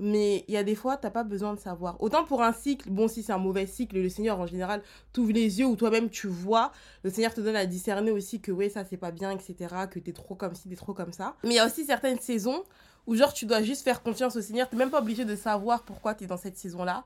[0.04, 2.02] Mais il y a des fois, t'as pas besoin de savoir.
[2.02, 4.82] Autant pour un cycle, bon, si c'est un mauvais cycle, le Seigneur en général
[5.14, 6.72] t'ouvre les yeux ou toi-même tu vois,
[7.04, 9.56] le Seigneur te donne à discerner aussi que ouais, ça c'est pas bien, etc.
[9.92, 11.36] Que t'es trop comme ci, t'es trop comme ça.
[11.44, 12.64] Mais il y a aussi certaines saisons
[13.06, 15.84] où genre tu dois juste faire confiance au Seigneur, t'es même pas obligé de savoir
[15.84, 17.06] pourquoi t'es dans cette saison-là.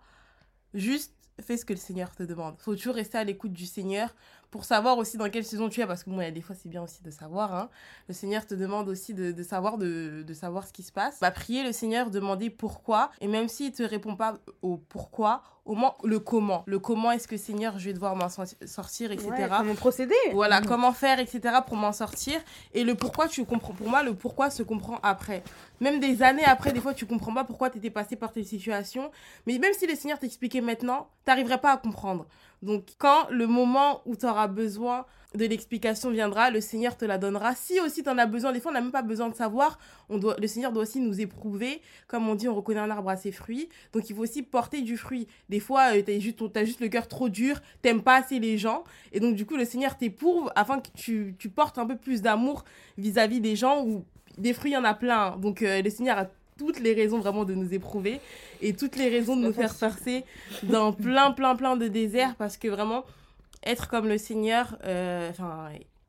[0.73, 2.55] Juste fais ce que le Seigneur te demande.
[2.59, 4.15] Faut toujours rester à l'écoute du Seigneur
[4.55, 6.39] pour savoir aussi dans quelle saison tu es, parce que bon, il y a des
[6.39, 7.53] fois c'est bien aussi de savoir.
[7.53, 7.69] Hein.
[8.07, 11.19] Le Seigneur te demande aussi de, de savoir de, de savoir ce qui se passe.
[11.19, 15.75] Va prier le Seigneur, demander pourquoi, et même s'il te répond pas au pourquoi, au
[15.75, 16.63] moins le comment.
[16.67, 19.29] Le comment est-ce que Seigneur je vais devoir m'en sorti- sortir, etc.
[19.29, 21.41] Ouais, comment procéder Voilà, comment faire, etc.
[21.67, 22.39] pour m'en sortir.
[22.73, 23.73] Et le pourquoi, tu comprends.
[23.73, 25.43] Pour moi, le pourquoi se comprend après.
[25.81, 28.45] Même des années après, des fois, tu comprends pas pourquoi tu étais passé par telle
[28.45, 29.11] situation.
[29.47, 32.25] Mais même si le Seigneur t'expliquait maintenant, t'arriverais pas à comprendre.
[32.65, 37.17] Donc quand le moment où tu auras besoin de l'explication viendra, le Seigneur te la
[37.17, 37.53] donnera.
[37.55, 39.77] Si aussi tu en as besoin, des fois on n'a même pas besoin de savoir,
[40.09, 41.81] on doit, le Seigneur doit aussi nous éprouver.
[42.07, 43.69] Comme on dit, on reconnaît un arbre à ses fruits.
[43.93, 45.27] Donc il faut aussi porter du fruit.
[45.49, 46.19] Des fois, tu as
[46.65, 48.83] juste, le cœur trop dur, t'aimes pas assez les gens.
[49.11, 52.65] Et donc du coup, le Seigneur t'éprouve afin que tu, portes un peu plus d'amour
[52.97, 54.03] vis-à-vis des gens où
[54.37, 55.37] des fruits, il y en a plein.
[55.37, 56.25] Donc euh, le Seigneur a
[56.57, 58.21] toutes les raisons vraiment de nous éprouver
[58.61, 60.23] et toutes les raisons de nous faire passer
[60.63, 63.03] dans plein, plein, plein de déserts parce que vraiment,
[63.63, 65.31] être comme le Seigneur, euh,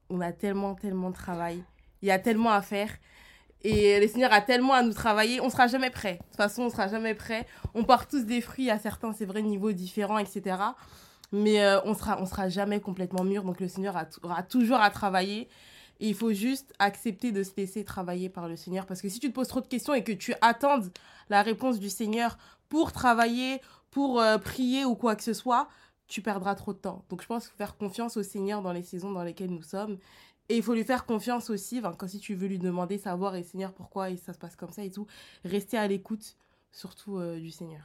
[0.09, 1.63] on a tellement, tellement de travail.
[2.03, 2.91] Il y a tellement à faire.
[3.65, 6.15] Et le Seigneur a tellement à nous travailler, on sera jamais prêt.
[6.15, 7.45] De toute façon, on sera jamais prêt.
[7.75, 10.59] On part tous des fruits à certains, c'est vrai, niveaux différents, etc.
[11.33, 13.43] Mais euh, on sera, on sera jamais complètement mûr.
[13.43, 15.49] Donc le Seigneur aura toujours à travailler.
[16.01, 18.87] Et il faut juste accepter de se laisser travailler par le Seigneur.
[18.87, 20.91] Parce que si tu te poses trop de questions et que tu attendes
[21.29, 25.69] la réponse du Seigneur pour travailler, pour euh, prier ou quoi que ce soit,
[26.07, 27.05] tu perdras trop de temps.
[27.09, 29.63] Donc je pense qu'il faut faire confiance au Seigneur dans les saisons dans lesquelles nous
[29.63, 29.99] sommes.
[30.49, 33.43] Et il faut lui faire confiance aussi, quand si tu veux lui demander, savoir, et
[33.43, 35.07] Seigneur, pourquoi et ça se passe comme ça et tout,
[35.45, 36.37] rester à l'écoute,
[36.71, 37.83] surtout euh, du Seigneur.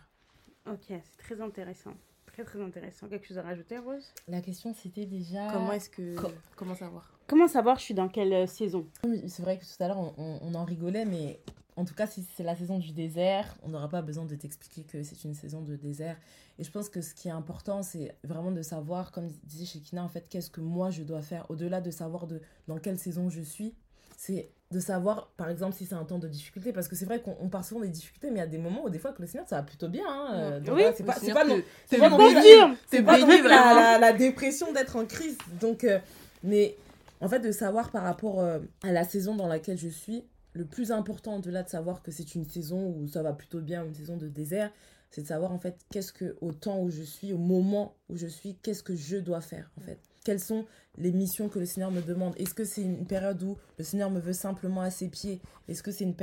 [0.70, 1.94] Ok, c'est très intéressant.
[2.28, 3.08] Très très intéressant.
[3.08, 4.14] Quelque chose à rajouter, Rose?
[4.28, 5.52] La question c'était déjà.
[5.52, 6.16] Comment est-ce que.
[6.56, 7.12] Comment savoir?
[7.32, 8.86] Comment savoir je suis dans quelle euh, saison?
[9.26, 11.40] C'est vrai que tout à l'heure on, on, en rigolait, mais
[11.78, 14.82] en tout cas, si c'est la saison du désert, on n'aura pas besoin de t'expliquer
[14.82, 16.18] que c'est une saison de désert.
[16.60, 20.04] Et je pense que ce qui est important, c'est vraiment de savoir, comme disait Shekina,
[20.04, 23.30] en fait, qu'est-ce que moi je dois faire, au-delà de savoir de, dans quelle saison
[23.30, 23.76] je suis.
[24.18, 26.74] C'est de savoir, par exemple, si c'est un temps de difficulté.
[26.74, 28.84] Parce que c'est vrai qu'on part souvent des difficultés, mais il y a des moments
[28.84, 30.04] où, des fois, que le Seigneur, ça va plutôt bien.
[30.06, 30.62] Hein.
[30.68, 31.46] oui, c'est pas, c'est pas,
[31.88, 35.38] c'est pas, non c'est pas la, la, la, dépression d'être en crise.
[35.62, 35.98] Donc, euh,
[36.44, 36.76] mais
[37.22, 40.66] en fait, de savoir par rapport euh, à la saison dans laquelle je suis, le
[40.66, 43.94] plus important, au-delà de savoir que c'est une saison où ça va plutôt bien, une
[43.94, 44.72] saison de désert,
[45.12, 48.18] c'est de savoir en fait qu'est-ce que, au temps où je suis, au moment où
[48.18, 50.00] je suis, qu'est-ce que je dois faire en fait.
[50.24, 50.66] Quelles sont
[50.98, 52.34] les missions que le Seigneur me demande?
[52.38, 55.42] Est-ce que c'est une période où le Seigneur me veut simplement à ses pieds?
[55.68, 56.16] Est-ce que c'est une,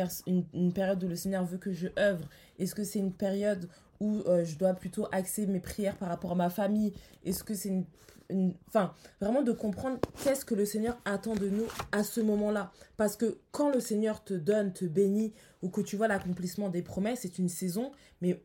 [0.72, 2.28] période où le Seigneur veut que je œuvre?
[2.58, 6.32] Est-ce que c'est une période où euh, je dois plutôt axer mes prières par rapport
[6.32, 6.92] à ma famille?
[7.24, 7.86] Est-ce que c'est une
[8.68, 12.72] enfin, vraiment de comprendre qu'est-ce que le Seigneur attend de nous à ce moment-là.
[12.96, 16.82] Parce que quand le Seigneur te donne, te bénit, ou que tu vois l'accomplissement des
[16.82, 18.42] promesses, c'est une saison, mais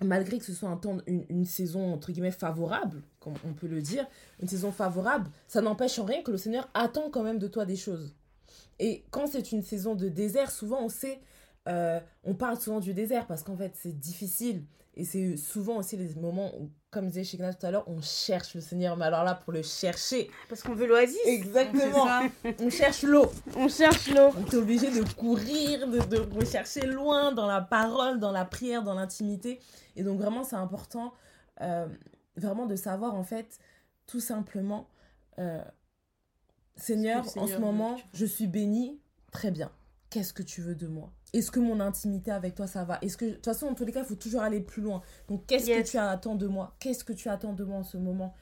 [0.00, 3.82] malgré que ce soit un temps, une, saison entre guillemets favorable, comme on peut le
[3.82, 4.06] dire,
[4.40, 7.64] une saison favorable, ça n'empêche en rien que le Seigneur attend quand même de toi
[7.64, 8.14] des choses.
[8.78, 11.20] Et quand c'est une saison de désert, souvent on sait,
[11.68, 15.96] euh, on parle souvent du désert parce qu'en fait c'est difficile, et c'est souvent aussi
[15.96, 18.96] les moments où, comme disait Shekina tout à l'heure, on cherche le Seigneur.
[18.98, 20.30] Mais alors là, pour le chercher.
[20.50, 21.18] Parce qu'on veut l'oasis.
[21.24, 22.06] Exactement.
[22.60, 23.32] on cherche l'eau.
[23.56, 24.30] On cherche l'eau.
[24.36, 28.82] On est obligé de courir, de, de rechercher loin dans la parole, dans la prière,
[28.82, 29.58] dans l'intimité.
[29.96, 31.14] Et donc, vraiment, c'est important
[31.62, 31.88] euh,
[32.36, 33.58] vraiment de savoir, en fait,
[34.06, 34.86] tout simplement,
[35.38, 35.62] euh,
[36.76, 39.00] Seigneur, en ce moment, je suis bénie.
[39.30, 39.72] Très bien.
[40.10, 41.10] Qu'est-ce que tu veux de moi?
[41.32, 42.98] Est-ce que mon intimité avec toi, ça va?
[43.02, 45.02] Est-ce que, de toute façon, en tous les cas, il faut toujours aller plus loin.
[45.28, 46.74] Donc, qu'est-ce que tu attends de moi?
[46.78, 48.34] Qu'est-ce que tu attends de moi en ce moment?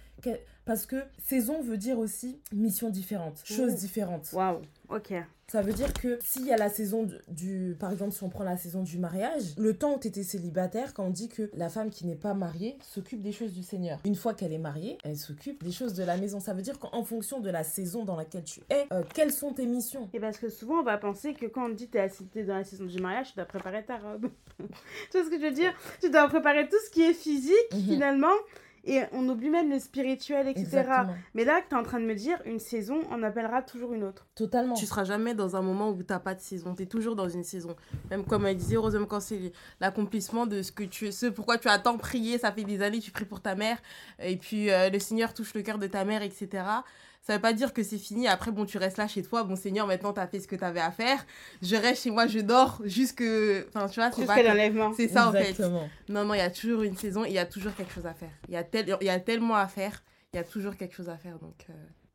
[0.64, 4.30] Parce que saison veut dire aussi mission différente, chose différente.
[4.32, 5.14] Waouh, ok.
[5.50, 8.44] Ça veut dire que s'il y a la saison du, Par exemple, si on prend
[8.44, 11.68] la saison du mariage, le temps où tu étais célibataire, quand on dit que la
[11.68, 13.98] femme qui n'est pas mariée s'occupe des choses du Seigneur.
[14.04, 16.38] Une fois qu'elle est mariée, elle s'occupe des choses de la maison.
[16.38, 19.52] Ça veut dire qu'en fonction de la saison dans laquelle tu es, euh, quelles sont
[19.52, 20.08] tes missions?
[20.12, 21.98] Et parce que souvent, on va penser que quand on dit que
[22.32, 24.30] tu es dans la saison du mariage, tu dois préparer ta robe.
[24.58, 24.64] tu
[25.12, 25.72] vois ce que je veux dire?
[26.00, 27.82] Tu dois préparer tout ce qui est physique, mhm.
[27.82, 28.36] finalement
[28.84, 30.84] et on oublie même le spirituel, etc.
[31.34, 34.04] Mais là, tu es en train de me dire, une saison, on appellera toujours une
[34.04, 34.26] autre.
[34.34, 34.74] Totalement.
[34.74, 36.74] Tu seras jamais dans un moment où tu n'as pas de saison.
[36.74, 37.76] Tu es toujours dans une saison.
[38.10, 38.76] Même comme elle disait,
[39.08, 42.64] quand c'est l'accomplissement de ce que tu ce pourquoi tu as tant prié, ça fait
[42.64, 43.78] des années, tu pries pour ta mère,
[44.18, 46.64] et puis euh, le Seigneur touche le cœur de ta mère, etc.
[47.22, 48.26] Ça veut pas dire que c'est fini.
[48.28, 49.44] Après, bon, tu restes là chez toi.
[49.44, 51.24] Bon, Seigneur, maintenant, tu as fait ce que tu avais à faire.
[51.62, 53.22] Je reste chez moi, je dors jusque.
[53.68, 54.92] Enfin, tu vois, c'est Jusqu'à l'enlèvement.
[54.94, 55.58] C'est ça, en fait.
[56.08, 58.14] Non, non, il y a toujours une saison il y a toujours quelque chose à
[58.14, 58.30] faire.
[58.48, 58.96] Il y, a tel...
[59.00, 60.02] il y a tellement à faire.
[60.32, 61.38] Il y a toujours quelque chose à faire.
[61.38, 61.66] Donc.
[61.68, 61.72] Euh,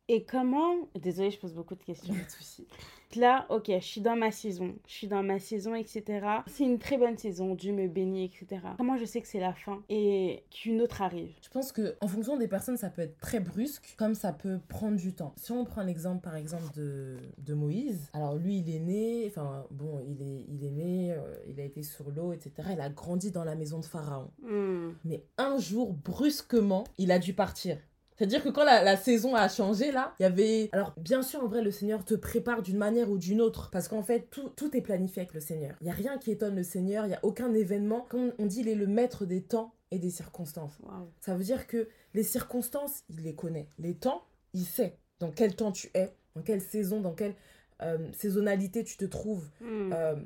[0.08, 0.74] et comment.
[0.94, 2.14] Désolée, je pose beaucoup de questions.
[2.14, 2.66] Pas de soucis.
[3.14, 4.74] Là, ok, je suis dans ma saison.
[4.86, 6.26] Je suis dans ma saison, etc.
[6.48, 7.54] C'est une très bonne saison.
[7.54, 8.60] Dieu me bénit, etc.
[8.76, 11.32] Comment je sais que c'est la fin et qu'une autre arrive?
[11.40, 14.58] Je pense que en fonction des personnes, ça peut être très brusque, comme ça peut
[14.68, 15.34] prendre du temps.
[15.36, 19.64] Si on prend l'exemple, par exemple, de, de Moïse, alors lui, il est né, enfin,
[19.70, 22.68] bon, il est, il est né, euh, il a été sur l'eau, etc.
[22.72, 24.30] Il a grandi dans la maison de Pharaon.
[24.42, 24.90] Hmm.
[25.04, 27.78] Mais un jour, brusquement, il a dû partir.
[28.16, 30.70] C'est-à-dire que quand la, saison a changé, là, il y avait...
[30.72, 33.70] Alors, bien sûr, en vrai, le Seigneur te prépare d'une manière ou d'une autre.
[33.70, 35.76] Parce qu'en fait, tout, tout est planifié avec le Seigneur.
[35.80, 37.04] Il n'y a rien qui étonne le Seigneur.
[37.04, 38.06] Il n'y a aucun événement.
[38.08, 40.78] Comme on dit, il est le maître des temps et des circonstances.
[41.20, 43.68] Ça veut dire que Les circonstances, il les connaît.
[43.78, 44.24] Les temps,
[44.54, 47.34] il sait dans quel temps tu es, dans quelle saison, dans quelle
[47.82, 49.92] euh, saisonnalité tu te trouves, Mm.
[49.92, 50.16] euh,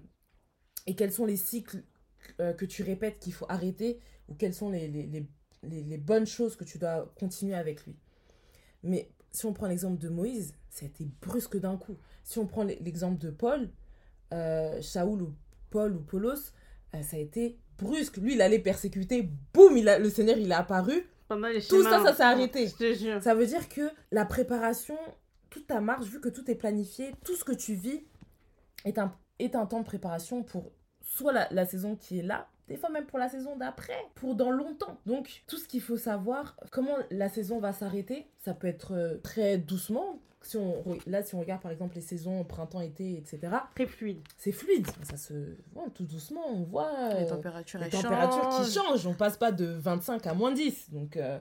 [0.87, 1.83] et quels sont les cycles
[2.41, 5.27] euh, que tu répètes qu'il faut arrêter, ou quelles sont les, les, les,
[5.63, 7.97] les- les bonnes choses que tu dois continuer avec lui.
[8.83, 11.97] Mais si on prend l'exemple de Moïse, ça a été brusque d'un coup.
[12.25, 13.69] Si on prend l'exemple de Paul,
[14.33, 15.35] euh, Shaoul ou
[15.71, 16.53] Paul ou Paulos,
[16.95, 18.17] euh, ça a été brusque.
[18.19, 21.07] Lui, il allait persécuter, boum, il a, le Seigneur, il est apparu.
[21.69, 22.67] Tout ça, ça s'est arrêté.
[22.69, 23.23] Je te jure.
[23.23, 24.99] Ça veut dire que la préparation,
[25.49, 28.03] toute ta marche, vu que tout est planifié, tout ce que tu vis
[28.85, 32.49] est un, est un temps de préparation pour soit la, la saison qui est là,
[32.71, 34.97] des fois même pour la saison d'après, pour dans longtemps.
[35.05, 39.17] Donc, tout ce qu'il faut savoir, comment la saison va s'arrêter, ça peut être euh,
[39.25, 40.21] très doucement.
[40.43, 44.21] Si on, là, si on regarde par exemple les saisons printemps, été, etc., Très fluide.
[44.39, 44.87] c'est fluide.
[45.03, 45.35] Ça se,
[45.95, 48.89] tout doucement, on voit Les euh, températures, les températures qui changent.
[48.89, 49.07] changent.
[49.09, 50.93] On passe pas de 25 à moins 10.
[50.93, 51.39] Donc, euh,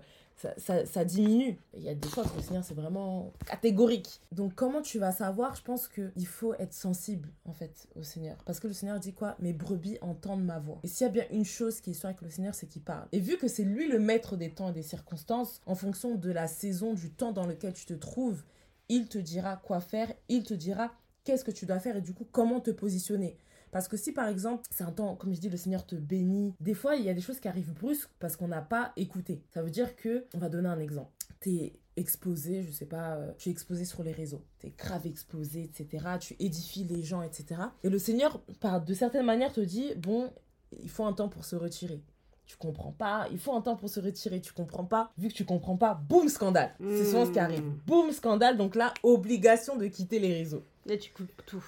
[0.57, 1.57] ça, ça, diminue.
[1.73, 4.21] Il y a des fois que le Seigneur, c'est vraiment catégorique.
[4.31, 5.55] Donc, comment tu vas savoir?
[5.55, 8.37] Je pense qu'il faut être sensible, en fait, au Seigneur.
[8.45, 9.35] Parce que le Seigneur dit quoi?
[9.39, 10.79] Mes brebis entendent ma voix.
[10.83, 12.81] Et s'il y a bien une chose qui est sûre avec le Seigneur, c'est qu'il
[12.81, 13.07] parle.
[13.11, 16.31] Et vu que c'est lui le maître des temps et des circonstances, en fonction de
[16.31, 18.43] la saison, du temps dans lequel tu te trouves,
[18.87, 20.91] il te dira quoi faire, il te dira
[21.23, 23.37] qu'est-ce que tu dois faire et du coup comment te positionner.
[23.71, 26.53] Parce que si par exemple, c'est un temps, comme je dis, le Seigneur te bénit,
[26.59, 29.41] des fois il y a des choses qui arrivent brusques parce qu'on n'a pas écouté.
[29.53, 31.11] Ça veut dire que, on va donner un exemple.
[31.39, 35.63] T'es exposé, je sais pas, euh, tu es exposé sur les réseaux, t'es grave exposé,
[35.63, 36.05] etc.
[36.19, 37.61] Tu édifies les gens, etc.
[37.83, 40.31] Et le Seigneur, par de certaines manières, te dit, bon,
[40.81, 42.01] il faut un temps pour se retirer.
[42.45, 45.11] Tu comprends pas, il faut un temps pour se retirer, tu comprends pas.
[45.19, 46.73] Vu que tu comprends pas, boum, scandale.
[46.79, 47.63] C'est souvent ce qui arrive.
[47.63, 47.79] Mm.
[47.85, 50.63] Boum, scandale, donc là, obligation de quitter les réseaux.
[50.89, 51.63] Là, tu coupes tout.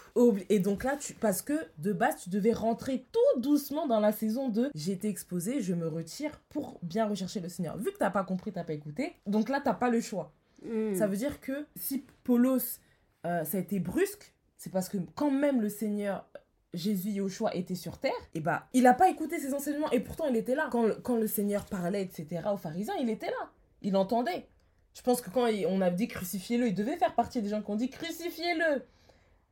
[0.49, 1.13] Et donc là, tu...
[1.13, 5.07] parce que de base, tu devais rentrer tout doucement dans la saison de j'ai été
[5.07, 7.77] exposé, je me retire pour bien rechercher le Seigneur.
[7.77, 10.33] Vu que t'as pas compris, t'as pas écouté, donc là, t'as pas le choix.
[10.65, 10.95] Mm.
[10.95, 12.79] Ça veut dire que si Polos,
[13.25, 16.25] euh, ça a été brusque, c'est parce que quand même le Seigneur
[16.73, 20.27] Jésus Yoshua était sur terre, et bah il a pas écouté ses enseignements et pourtant
[20.27, 20.69] il était là.
[20.71, 23.49] Quand le, quand le Seigneur parlait, etc., aux pharisiens, il était là.
[23.81, 24.47] Il entendait.
[24.95, 27.61] Je pense que quand il- on a dit crucifiez-le, il devait faire partie des gens
[27.61, 28.83] qui ont dit crucifiez-le.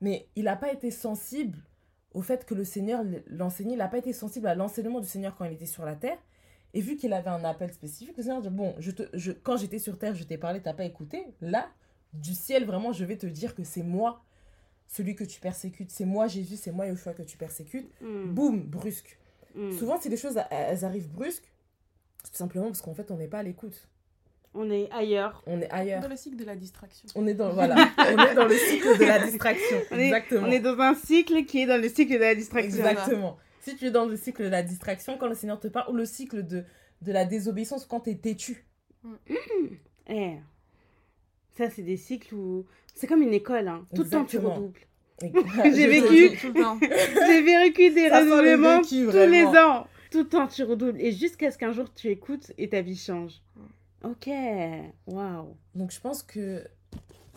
[0.01, 1.57] Mais il n'a pas été sensible
[2.13, 3.73] au fait que le Seigneur l'enseignait.
[3.73, 6.17] Il n'a pas été sensible à l'enseignement du Seigneur quand il était sur la terre.
[6.73, 9.57] Et vu qu'il avait un appel spécifique, le Seigneur dit Bon, je te, je, quand
[9.57, 11.25] j'étais sur terre, je t'ai parlé, t'as pas écouté.
[11.41, 11.69] Là,
[12.13, 14.23] du ciel, vraiment, je vais te dire que c'est moi,
[14.87, 15.91] celui que tu persécutes.
[15.91, 17.89] C'est moi, Jésus, c'est moi, Yoshua, que tu persécutes.
[18.01, 18.33] Mm.
[18.33, 19.17] Boum, brusque.
[19.55, 19.71] Mm.
[19.71, 21.51] Souvent, si les choses elles arrivent brusques,
[22.23, 23.87] c'est tout simplement parce qu'en fait, on n'est pas à l'écoute.
[24.61, 25.41] On est ailleurs.
[25.47, 26.01] On est ailleurs.
[26.01, 27.07] Dans le cycle de la distraction.
[27.15, 29.77] On est dans, voilà, on est dans le cycle de la distraction.
[29.89, 30.47] On est, Exactement.
[30.47, 32.85] on est dans un cycle qui est dans le cycle de la distraction.
[32.85, 33.37] Exactement.
[33.61, 35.95] Si tu es dans le cycle de la distraction, quand le Seigneur te parle, ou
[35.95, 36.65] le cycle de,
[37.01, 38.65] de la désobéissance, quand tu es têtu.
[40.09, 40.33] Eh.
[41.57, 42.65] Ça, c'est des cycles où.
[42.95, 43.85] C'est comme une école, hein.
[43.95, 44.81] Tout le temps, tu redoubles.
[45.21, 46.37] J'ai vécu.
[47.27, 49.87] J'ai vécu des Ça sent le renouvellement vécu, tous les ans.
[50.11, 50.99] Tout le temps, tu redoubles.
[50.99, 53.35] Et jusqu'à ce qu'un jour, tu écoutes et ta vie change.
[54.03, 54.29] Ok.
[55.07, 55.55] Waouh.
[55.75, 56.63] Donc je pense que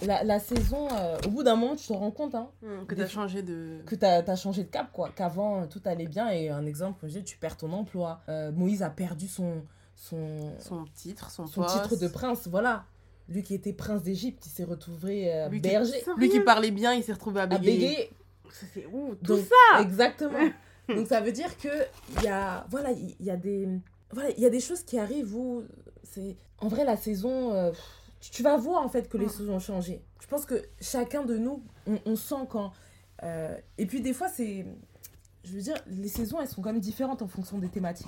[0.07, 2.95] la, la saison, euh, au bout d'un moment, tu te rends compte hein, Mm, Que
[2.95, 3.83] tu as changé de.
[3.87, 5.11] que tu as, changé de cap, quoi.
[5.15, 6.31] Qu'avant, euh, tout allait bien.
[6.31, 8.21] Et un exemple, je dis, tu perds ton emploi.
[8.29, 9.63] Euh, Moïse a perdu son,
[9.95, 11.83] son, Son titre, son, son poste.
[11.83, 12.85] titre de prince, voilà.
[13.29, 16.03] Lui qui était prince d'Égypte, il s'est retrouvé euh, Lui qui- berger.
[16.17, 18.11] Lui qui parlait bien, il s'est retrouvé à bégayer.
[18.75, 19.81] c'est ouh, tout Donc, ça.
[19.83, 20.39] Exactement.
[20.89, 21.69] Donc ça veut dire que
[22.19, 23.69] il y a voilà, il y a des
[24.11, 25.63] voilà, il y a des choses qui arrivent où
[26.03, 27.71] c'est en vrai la saison euh,
[28.21, 29.31] tu, vas voir en fait que les Mm.
[29.31, 30.03] choses ont changé.
[30.21, 32.73] Je pense que chacun de nous on, on sent quand
[33.23, 34.65] euh, et puis des fois c'est
[35.45, 38.07] je veux dire les saisons elles sont quand même différentes en fonction des thématiques.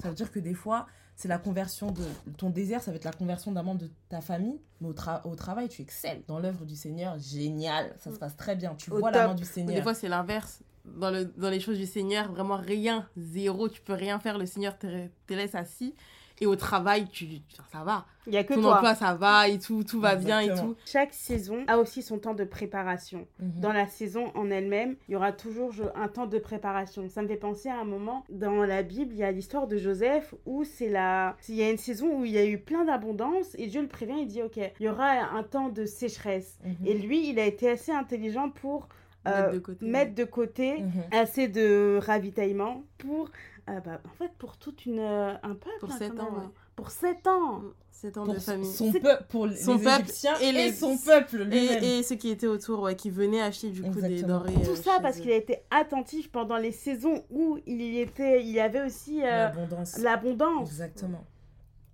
[0.00, 2.02] Ça veut dire que des fois c'est la conversion de
[2.38, 5.20] ton désert, ça va être la conversion d'un membre de ta famille, mais au, tra-
[5.28, 8.90] au travail, tu excelles dans l'œuvre du Seigneur, génial, ça se passe très bien, tu
[8.90, 9.74] Au vois la main du Seigneur.
[9.76, 10.62] Des fois, c'est l'inverse.
[10.86, 14.38] Dans, le, dans les choses du Seigneur, vraiment rien, zéro, tu peux rien faire.
[14.38, 15.94] Le Seigneur te, te laisse assis.
[16.42, 18.04] Et au travail, tu, enfin, ça va.
[18.26, 18.74] Il y a que Ton toi.
[18.76, 20.74] emploi, ça va et tout, tout va bien et tout.
[20.84, 23.26] Chaque saison a aussi son temps de préparation.
[23.38, 23.60] Mhm.
[23.60, 27.08] Dans la saison en elle-même, il y aura toujours un temps de préparation.
[27.08, 29.76] Ça me fait penser à un moment dans la Bible, il y a l'histoire de
[29.76, 32.84] Joseph où c'est la, il y a une saison où il y a eu plein
[32.84, 36.58] d'abondance et Dieu le prévient, il dit ok, il y aura un temps de sécheresse.
[36.64, 36.86] Mhm.
[36.86, 38.88] Et lui, il a été assez intelligent pour
[39.28, 39.86] euh, Mettre de côté.
[39.86, 40.90] mettre de côté Mhm.
[41.12, 43.28] assez de ravitaillement pour,
[43.68, 45.78] euh, bah, en fait, pour toute une, euh, un peuple.
[45.80, 46.46] Pour hein, sept quand ans, ouais.
[46.74, 47.62] Pour 7 ans.
[47.90, 48.72] Sept ans pour de famille.
[48.72, 51.84] son peuple, pour les son peuple Égyptiens et son peuple lui-même.
[51.84, 54.54] Et, et ceux qui étaient autour, ouais, qui venaient acheter du coup des denrées.
[54.54, 58.40] Tout euh, ça parce qu'il a été attentif pendant les saisons où il y était,
[58.42, 59.98] il y avait aussi euh, L'abondance.
[59.98, 60.68] l'abondance.
[60.70, 61.24] Exactement.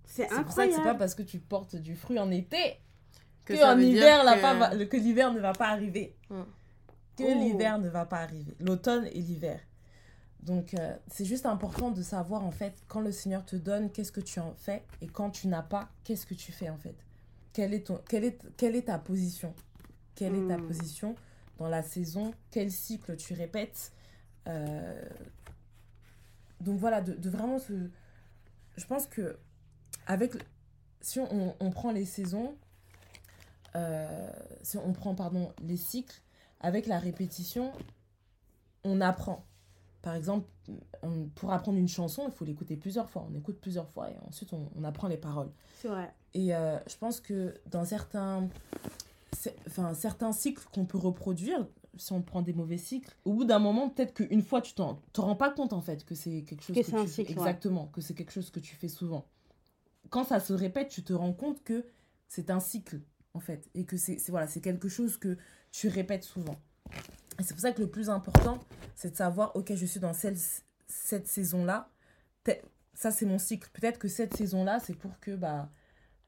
[0.05, 0.83] C'est C'est pour ça que c'est incroyable.
[0.83, 2.57] pas parce que tu portes du fruit en été
[3.45, 6.15] que, ça en hiver, que- va- que l'hiver ne va pas arriver.
[7.17, 7.33] Que Oh.
[7.37, 8.55] l'hiver ne va pas arriver.
[8.61, 9.59] L'automne et l'hiver.
[10.49, 14.11] Donc, euh, c'est juste important de savoir, en fait, quand le Seigneur te donne, qu'est-ce
[14.11, 16.95] que tu en fais Et quand tu n'as pas, qu'est-ce que tu fais, en fait?
[17.53, 19.53] Quelle est, ton, quelle, est, quelle est ta position?
[20.15, 20.65] Quelle est ta Mm.
[20.67, 21.15] position
[21.59, 22.33] dans la saison?
[22.49, 23.91] Quel cycle tu répètes?
[24.47, 25.07] Euh,
[26.61, 27.73] Donc, voilà, de, de vraiment se...
[28.75, 29.37] Je pense que
[30.07, 30.31] avec
[30.99, 32.57] si on, on prend les saisons,
[33.75, 34.31] euh,
[34.63, 36.19] si on prend pardon les cycles,
[36.59, 37.71] avec la répétition,
[38.83, 39.45] on apprend.
[40.01, 40.47] Par exemple,
[41.03, 43.27] on- pour apprendre une chanson, il faut l'écouter plusieurs fois.
[43.29, 45.51] On écoute plusieurs fois et ensuite on, on apprend les paroles.
[45.81, 46.13] C'est vrai.
[46.33, 48.47] Et euh, je pense que dans certains,
[49.67, 51.65] enfin, certains cycles qu'on peut reproduire,
[51.97, 55.01] si on prend des mauvais cycles, au bout d'un moment, peut-être qu'une fois, tu t'en
[55.11, 57.07] te rends pas compte en fait que c'est quelque chose Que que, tu fais.
[57.07, 57.37] cycle, ouais.
[57.37, 59.25] Exactement, que c'est quelque chose que tu fais souvent.
[60.09, 61.85] Quand ça se répète, tu te rends compte que
[62.27, 63.01] c'est un cycle
[63.33, 65.37] en fait et que c'est- voilà, c'est quelque chose que
[65.71, 66.55] tu répètes souvent.
[67.39, 68.59] Et c'est pour ça que le plus important,
[68.95, 70.37] c'est de savoir, ok, je suis dans celle,
[70.87, 71.89] cette saison-là,
[72.93, 73.69] ça c'est mon cycle.
[73.71, 75.71] Peut-être que cette saison-là, c'est pour que bah,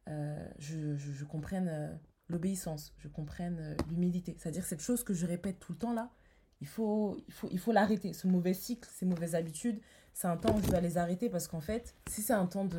[0.07, 1.93] euh, je, je, je comprenne euh,
[2.29, 4.37] l'obéissance, je comprenne euh, l'humilité.
[4.39, 6.09] C'est-à-dire cette chose que je répète tout le temps là,
[6.61, 8.13] il faut il faut, il faut l'arrêter.
[8.13, 9.81] Ce mauvais cycle, ces mauvaises habitudes,
[10.13, 12.69] c'est un temps où je dois les arrêter parce qu'en fait, si c'est un temps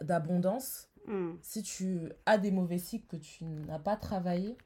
[0.00, 1.32] d'abondance, Hmm.
[1.42, 4.56] si tu as des mauvais cycles que tu n'as pas travaillé,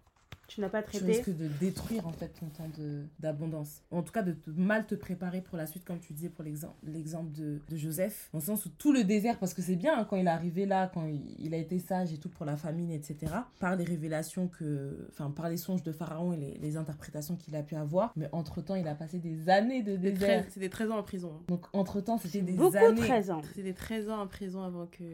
[0.49, 1.13] Tu n'as pas tu traité.
[1.19, 3.83] risques de détruire en fait ton temps de- d'abondance.
[3.91, 6.43] En tout cas, de te- mal te préparer pour la suite, comme tu disais pour
[6.43, 9.77] l'exemple l'exemple de, de Joseph, dans le sens où tout le désert, parce que c'est
[9.77, 12.31] bien hein, quand il est arrivé là, quand il, il a été sage et tout
[12.31, 13.31] pour la famine, etc.,
[13.61, 17.55] par les révélations que, enfin, par les songes de Pharaon et les, les interprétations qu'il
[17.55, 20.45] a pu avoir, mais entre-temps, il a passé des années de désert.
[20.45, 21.33] 13 C'était 13 ans en prison.
[21.49, 23.01] Donc, entre-temps, c'était des Beaucoup, années.
[23.03, 23.43] 13 ans.
[23.55, 25.05] C'était 13 ans en prison avant que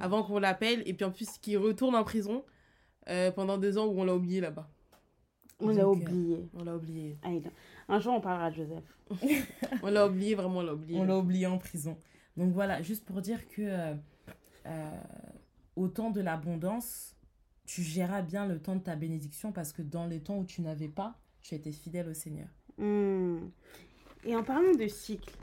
[0.00, 2.44] avant qu'on l'appelle et puis en plus qu'il retourne en prison
[3.08, 4.68] euh, pendant deux ans où on l'a oublié là-bas.
[5.60, 6.48] On l'a euh, oublié.
[6.54, 7.18] On l'a oublié.
[7.22, 7.30] Ah,
[7.88, 8.84] Un jour, on parlera de Joseph.
[9.82, 10.98] On l'a oublié, vraiment on l'a oublié.
[10.98, 11.98] On l'a oublié en prison.
[12.36, 13.94] Donc voilà, juste pour dire que euh,
[14.66, 14.90] euh,
[15.76, 17.14] au temps de l'abondance,
[17.66, 20.62] tu géras bien le temps de ta bénédiction parce que dans les temps où tu
[20.62, 22.48] n'avais pas, tu étais fidèle au Seigneur.
[22.78, 23.48] Hmm.
[24.24, 25.36] Et en parlant de cycle,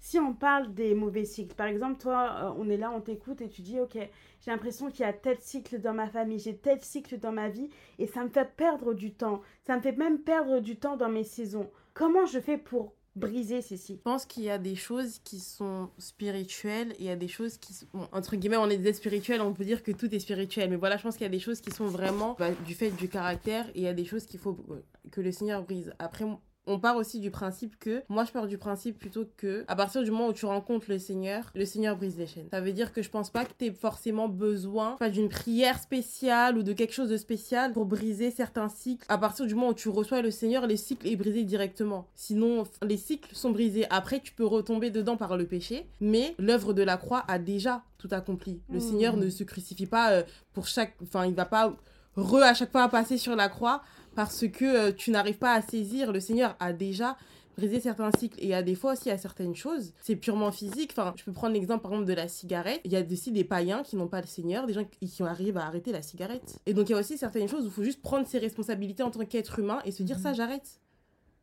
[0.00, 3.40] si on parle des mauvais cycles, par exemple, toi, euh, on est là, on t'écoute
[3.40, 6.56] et tu dis, ok, j'ai l'impression qu'il y a tel cycle dans ma famille, j'ai
[6.56, 9.42] tel cycle dans ma vie, et ça me fait perdre du temps.
[9.66, 11.70] Ça me fait même perdre du temps dans mes saisons.
[11.94, 13.98] Comment je fais pour briser ces cycles?
[13.98, 17.28] Je pense qu'il y a des choses qui sont spirituelles et il y a des
[17.28, 17.86] choses qui sont...
[18.12, 20.70] entre guillemets, on est des spirituels, on peut dire que tout est spirituel.
[20.70, 22.90] Mais voilà, je pense qu'il y a des choses qui sont vraiment bah, du fait
[22.90, 24.80] du caractère et il y a des choses qu'il faut euh,
[25.10, 25.92] que le Seigneur brise.
[25.98, 26.24] Après,
[26.68, 28.02] on part aussi du principe que...
[28.08, 29.64] Moi, je pars du principe plutôt que...
[29.68, 32.48] À partir du moment où tu rencontres le Seigneur, le Seigneur brise les chaînes.
[32.50, 35.80] Ça veut dire que je pense pas que tu aies forcément besoin pas d'une prière
[35.80, 39.04] spéciale ou de quelque chose de spécial pour briser certains cycles.
[39.08, 42.06] À partir du moment où tu reçois le Seigneur, le cycle est brisé directement.
[42.14, 43.86] Sinon, les cycles sont brisés.
[43.90, 47.82] Après, tu peux retomber dedans par le péché, mais l'œuvre de la croix a déjà
[47.98, 48.60] tout accompli.
[48.68, 48.80] Le Mhm.
[48.80, 50.94] Seigneur ne se crucifie pas euh, pour chaque...
[51.02, 51.74] Enfin, il va pas
[52.16, 53.82] re à chaque fois passer sur la croix
[54.18, 56.10] parce que euh, tu n'arrives pas à saisir.
[56.10, 57.16] Le Seigneur a déjà
[57.56, 58.36] brisé certains cycles.
[58.40, 60.90] Et il y a des fois aussi, a certaines choses, c'est purement physique.
[60.90, 62.80] Enfin, je peux prendre l'exemple par exemple de la cigarette.
[62.84, 65.56] Il y a aussi des païens qui n'ont pas le Seigneur, des gens qui arrivent
[65.56, 66.58] à arrêter la cigarette.
[66.66, 69.04] Et donc il y a aussi certaines choses où il faut juste prendre ses responsabilités
[69.04, 70.22] en tant qu'être humain et se dire Mhm.
[70.24, 70.80] ça, j'arrête.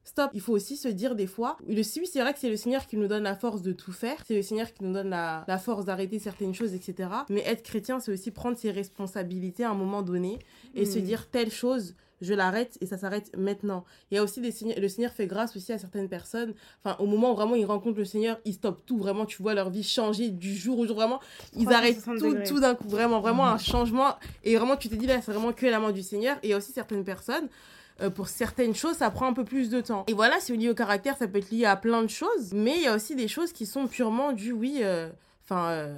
[0.03, 0.31] Stop.
[0.33, 2.85] Il faut aussi se dire des fois, le oui, c'est vrai que c'est le Seigneur
[2.87, 5.45] qui nous donne la force de tout faire, c'est le Seigneur qui nous donne la,
[5.47, 7.09] la force d'arrêter certaines choses, etc.
[7.29, 10.39] Mais être chrétien, c'est aussi prendre ses responsabilités à un moment donné
[10.75, 11.05] et se Mhm.
[11.05, 13.83] dire telle chose, je l'arrête et ça s'arrête maintenant.
[14.09, 16.53] Il y a aussi des seigneurs, le Seigneur fait grâce aussi à certaines personnes.
[16.83, 18.97] Enfin, au moment où vraiment ils rencontrent le Seigneur, ils stoppent tout.
[18.97, 20.95] Vraiment, tu vois leur vie changer du jour au jour.
[20.95, 21.19] Vraiment,
[21.55, 22.47] ils arrêtent 360 tout, degrés.
[22.47, 22.87] tout d'un coup.
[22.87, 24.15] Vraiment, vraiment un changement.
[24.43, 26.37] Et vraiment, tu te dis là, c'est vraiment que la main du Seigneur.
[26.43, 27.49] Et il y a aussi certaines personnes.
[28.01, 30.03] euh, pour certaines choses, ça prend un peu plus de temps.
[30.07, 32.51] Et voilà, c'est lié au caractère, ça peut être lié à plein de choses.
[32.53, 34.79] Mais il y a aussi des choses qui sont purement du oui.
[34.81, 35.09] euh,
[35.45, 35.97] Enfin, euh,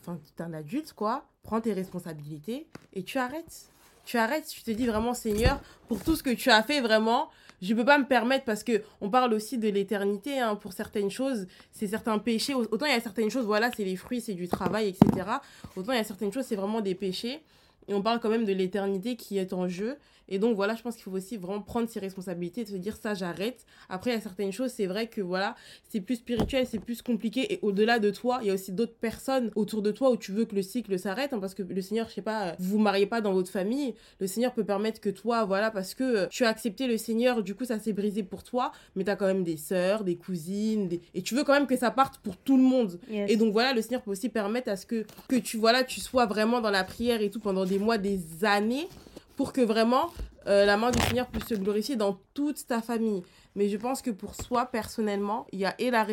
[0.00, 1.24] enfin, t'es un adulte, quoi.
[1.44, 3.68] Prends tes responsabilités et tu arrêtes.
[4.04, 7.30] Tu arrêtes, tu te dis vraiment, Seigneur, pour tout ce que tu as fait, vraiment,
[7.62, 11.10] je peux pas me permettre parce que on parle aussi de l'éternité hein, pour certaines
[11.10, 12.54] choses, c'est certains péchés.
[12.54, 15.28] Autant il y a certaines choses, voilà, c'est les fruits, c'est du travail, etc.
[15.76, 17.40] Autant il y a certaines choses, c'est vraiment des péchés.
[17.88, 19.96] Et on parle quand même de l'éternité qui est en jeu.
[20.28, 22.96] Et donc voilà, je pense qu'il faut aussi vraiment prendre ses responsabilités et se dire
[22.96, 23.64] ça, j'arrête.
[23.88, 25.54] Après, il y a certaines choses, c'est vrai que voilà,
[25.88, 27.52] c'est plus spirituel, c'est plus compliqué.
[27.52, 30.32] Et au-delà de toi, il y a aussi d'autres personnes autour de toi où tu
[30.32, 31.32] veux que le cycle s'arrête.
[31.32, 33.94] Hein, parce que le Seigneur, je sais pas, vous vous mariez pas dans votre famille.
[34.20, 37.54] Le Seigneur peut permettre que toi, voilà, parce que tu as accepté le Seigneur, du
[37.54, 38.72] coup, ça s'est brisé pour toi.
[38.96, 40.88] Mais tu as quand même des sœurs, des cousines.
[41.14, 42.98] Et tu veux quand même que ça parte pour tout le monde.
[43.10, 46.00] Et donc voilà, le Seigneur peut aussi permettre à ce que, que tu, voilà, tu
[46.00, 48.88] sois vraiment dans la prière et tout pendant des mois, des années
[49.36, 50.10] pour que vraiment
[50.46, 53.22] euh, la main du Seigneur puisse se glorifier dans toute ta famille.
[53.54, 56.06] Mais je pense que pour soi, personnellement, il y a et la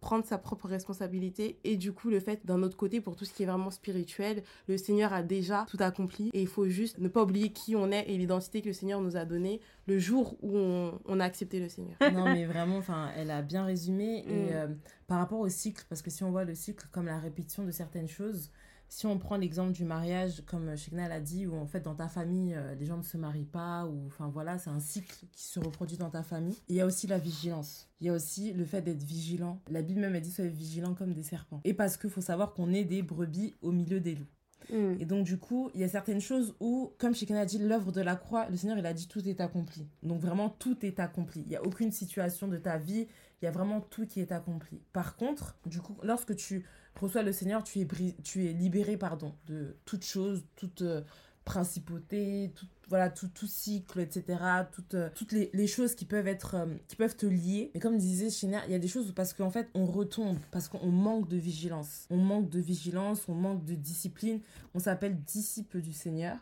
[0.00, 3.32] prendre sa propre responsabilité et du coup le fait d'un autre côté, pour tout ce
[3.32, 7.08] qui est vraiment spirituel, le Seigneur a déjà tout accompli et il faut juste ne
[7.08, 10.36] pas oublier qui on est et l'identité que le Seigneur nous a donnée le jour
[10.42, 11.96] où on, a accepté le Seigneur.
[12.12, 12.80] Non mais vraiment,
[13.16, 14.48] elle a bien résumé et mm.
[14.52, 14.66] euh,
[15.06, 17.70] par rapport au cycle, parce que si on voit le cycle comme la répétition de
[17.70, 18.50] certaines choses,
[18.88, 22.08] si on prend l'exemple du mariage, comme Shekna l'a dit, où en fait dans ta
[22.08, 25.44] famille, euh, les gens ne se marient pas, ou enfin voilà, c'est un cycle qui
[25.44, 26.56] se reproduit dans ta famille.
[26.68, 27.88] il y a aussi la vigilance.
[28.00, 29.60] Il y a aussi le fait d'être vigilant.
[29.68, 31.60] La Bible même a dit soyez vigilants comme des serpents.
[31.64, 34.26] Et parce qu'il faut savoir qu'on est des brebis au milieu des loups.
[34.70, 35.00] Mm.
[35.00, 37.92] Et donc, du coup, il y a certaines choses où, comme Shekina a dit, l'œuvre
[37.92, 39.86] de la croix, le Seigneur, il a dit tout est accompli.
[40.02, 41.42] Donc, vraiment, tout est accompli.
[41.42, 43.06] Il n'y a aucune situation de ta vie,
[43.42, 44.80] il y a vraiment tout qui est accompli.
[44.92, 46.64] Par contre, du coup, lorsque tu
[47.00, 47.86] reçois le Seigneur, tu es,
[48.22, 51.02] tu es libéré pardon, de toute chose, toute euh,
[51.44, 54.38] principauté, tout, voilà, tout, tout cycle, etc.
[54.72, 57.70] Toutes, euh, toutes les, les, choses qui peuvent, être, euh, qui peuvent te lier.
[57.74, 60.68] Mais comme disait Chiner, il y a des choses parce qu'en fait, on retombe, parce
[60.68, 62.06] qu'on manque de vigilance.
[62.10, 64.40] On manque de vigilance, on manque de discipline.
[64.74, 66.38] On s'appelle disciple du Seigneur.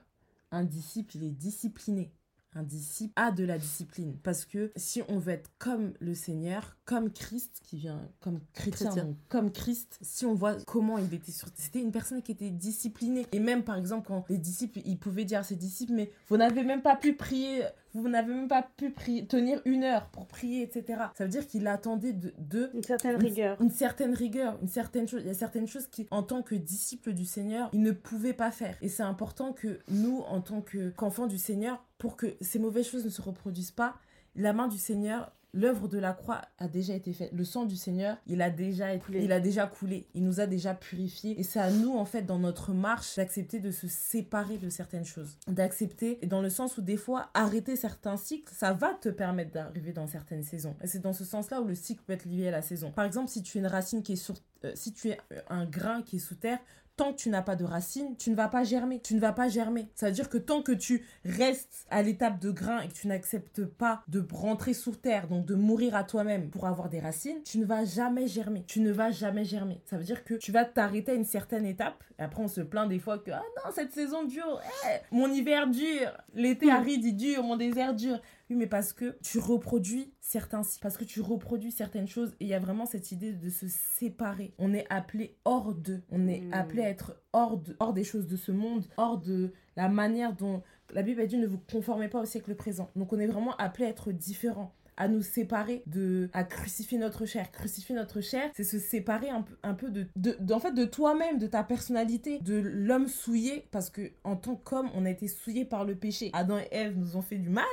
[0.50, 2.12] Un disciple, il est discipliné
[2.54, 4.16] un disciple a de la discipline.
[4.22, 9.16] Parce que si on veut être comme le Seigneur, comme Christ, qui vient comme chrétien,
[9.28, 11.48] comme Christ, si on voit comment il était sur...
[11.54, 13.26] C'était une personne qui était disciplinée.
[13.32, 16.36] Et même, par exemple, quand les disciples, ils pouvaient dire à ses disciples, mais vous
[16.36, 17.62] n'avez même pas pu prier
[17.94, 21.04] vous n'avez même pas pu prier, tenir une heure pour prier, etc.
[21.16, 23.60] Ça veut dire qu'il attendait de, une certaine rigueur.
[23.60, 25.22] Une, certaine rigueur, une certaine chose.
[25.22, 28.32] Il y a certaines choses qui, en tant que disciple du Seigneur, il ne pouvait
[28.32, 28.76] pas faire.
[28.80, 33.04] Et c'est important que nous, en tant qu'enfants du Seigneur, pour que ces mauvaises choses
[33.04, 33.96] ne se reproduisent pas,
[34.34, 37.30] la main du Seigneur l'œuvre de la croix a déjà été faite.
[37.32, 40.06] Le sang du Seigneur, il a déjà été, il a déjà coulé.
[40.14, 41.38] Il nous a déjà purifiés.
[41.38, 45.04] Et c'est à nous, en fait, dans notre marche, d'accepter de se séparer de certaines
[45.04, 45.36] choses.
[45.48, 49.92] D'accepter, dans le sens où des fois, arrêter certains cycles, ça va te permettre d'arriver
[49.92, 50.74] dans certaines saisons.
[50.82, 52.90] Et c'est dans ce sens-là où le cycle peut être lié à la saison.
[52.90, 54.36] Par exemple, si tu es une racine qui est sur...
[54.64, 55.18] Euh, si tu es
[55.50, 56.60] un grain qui est sous terre,
[57.02, 59.00] tant que tu n'as pas de racines, tu ne vas pas germer.
[59.00, 59.88] Tu ne vas pas germer.
[59.96, 63.08] Ça veut dire que tant que tu restes à l'étape de grain et que tu
[63.08, 67.42] n'acceptes pas de rentrer sous terre, donc de mourir à toi-même pour avoir des racines,
[67.42, 68.62] tu ne vas jamais germer.
[68.68, 69.80] Tu ne vas jamais germer.
[69.86, 72.04] Ça veut dire que tu vas t'arrêter à une certaine étape.
[72.20, 74.60] Et après, on se plaint des fois que, ah non, cette saison dure.
[74.86, 76.12] Eh, mon hiver dure.
[76.34, 76.76] L'été hmm.
[76.76, 77.42] aride, il dure.
[77.42, 78.20] Mon désert dure
[78.56, 82.54] mais parce que tu reproduis certains parce que tu reproduis certaines choses et il y
[82.54, 84.54] a vraiment cette idée de se séparer.
[84.58, 86.54] On est appelé hors d'eux, on est hmm.
[86.54, 90.34] appelé à être hors, de, hors des choses de ce monde, hors de la manière
[90.34, 92.90] dont la Bible a dit ne vous conformez pas au siècle présent.
[92.96, 97.24] Donc on est vraiment appelé à être différent à nous séparer de à crucifier notre
[97.24, 100.72] chair crucifier notre chair c'est se séparer un peu un peu de, de, en fait
[100.72, 105.10] de toi-même de ta personnalité de l'homme souillé parce que en tant qu'homme on a
[105.10, 107.64] été souillé par le péché Adam et Ève nous ont fait du mal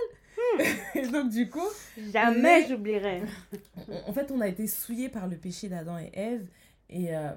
[0.96, 1.68] et donc, du coup.
[2.12, 3.24] Jamais j'oublierai.
[4.08, 6.48] en fait, on a été souillés par le péché d'Adam et Ève.
[6.90, 7.32] Et euh,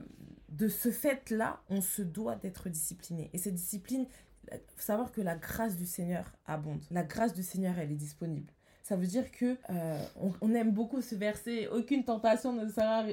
[0.48, 3.30] de ce fait-là, on se doit d'être discipliné.
[3.32, 4.06] Et cette discipline,
[4.50, 6.80] il faut savoir que la grâce du Seigneur abonde.
[6.90, 8.52] La grâce du Seigneur, elle est disponible.
[8.82, 10.04] Ça veut dire que euh,
[10.40, 11.68] on, aime beaucoup ce verset.
[11.68, 13.04] Aucune tentation ne sera,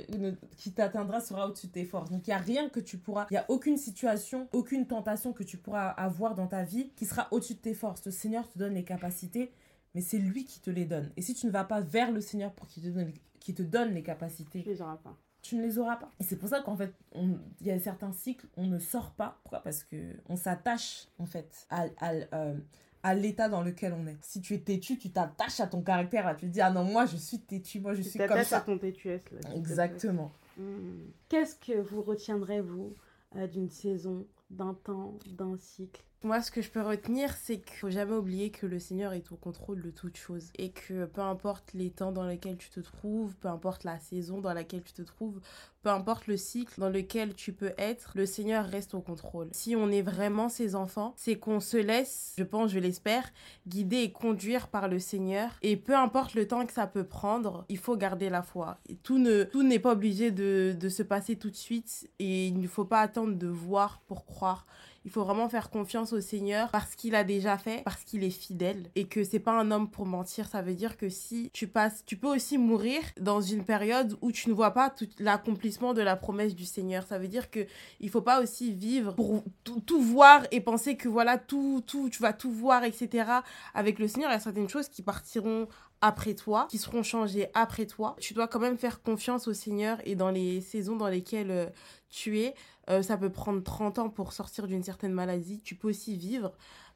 [0.58, 2.10] qui t'atteindra sera au-dessus de tes forces.
[2.10, 5.32] Donc il y a rien que tu pourras, il y a aucune situation, aucune tentation
[5.32, 8.04] que tu pourras avoir dans ta vie qui sera au-dessus de tes forces.
[8.04, 9.52] Le Seigneur te donne les capacités
[9.96, 11.12] mais c'est lui qui te les donne.
[11.18, 13.12] Et si tu ne vas pas vers le Seigneur pour qu'il te donne,
[13.54, 15.18] te donne les capacités, tu les auras pas.
[15.42, 16.12] Tu ne les auras pas.
[16.20, 17.38] Et c'est pour ça qu'en fait, il
[17.68, 19.40] y a certains cycles, on ne sort pas.
[19.44, 19.62] Pourquoi?
[19.62, 22.58] Parce que on s'attache en fait à, à, euh,
[23.04, 24.18] à l'état dans lequel on est.
[24.22, 26.26] Si tu es têtu, tu t'attaches à ton caractère.
[26.26, 26.36] Là.
[26.36, 28.58] Tu te dis, ah non, moi je suis têtu, moi je suis comme ça.
[28.58, 29.24] à ton têtuesse.
[29.32, 30.32] Là, Exactement.
[30.58, 31.06] Hmm.
[31.30, 32.94] Qu'est-ce que vous retiendrez, vous,
[33.38, 36.04] euh, d'une saison, d'un temps, d'un cycle?
[36.22, 39.32] Moi, ce que je peux retenir, c'est qu'il faut jamais oublier que le Seigneur est
[39.32, 40.49] au contrôle de toutes choses.
[40.57, 44.41] Et que peu importe les temps dans lesquels tu te trouves, peu importe la saison
[44.41, 45.39] dans laquelle tu te trouves,
[45.82, 49.47] peu importe le cycle dans lequel tu peux être, le Seigneur reste au contrôle.
[49.53, 53.32] Si on est vraiment ses enfants, c'est qu'on se laisse, je pense, je l'espère,
[53.65, 55.51] guider et conduire par le Seigneur.
[55.61, 58.80] Et peu importe le temps que ça peut prendre, il faut garder la foi.
[58.89, 62.47] Et tout ne tout n'est pas obligé de, de se passer tout de suite et
[62.47, 64.65] il ne faut pas attendre de voir pour croire
[65.06, 68.30] il faut vraiment faire confiance au Seigneur parce qu'il a déjà fait, parce qu'il est
[68.30, 70.47] fidèle et que c'est pas un homme pour mentir.
[70.47, 74.32] Ça veut dire que si tu passes, tu peux aussi mourir dans une période où
[74.32, 77.04] tu ne vois pas tout l'accomplissement de la promesse du Seigneur.
[77.08, 77.66] Ça veut dire que
[78.00, 82.22] il faut pas aussi vivre pour tout, voir et penser que voilà tout, tout, tu
[82.22, 83.32] vas tout voir, etc.
[83.74, 85.68] Avec le Seigneur, il y a certaines choses qui partiront
[86.02, 88.16] après toi, qui seront changées après toi.
[88.20, 91.66] Tu dois quand même faire confiance au Seigneur et dans les saisons dans lesquelles euh,
[92.10, 92.54] tu es,
[92.90, 95.62] euh, ça peut prendre 30 ans pour sortir d'une certaine maladie.
[95.62, 96.52] Tu peux aussi vivre,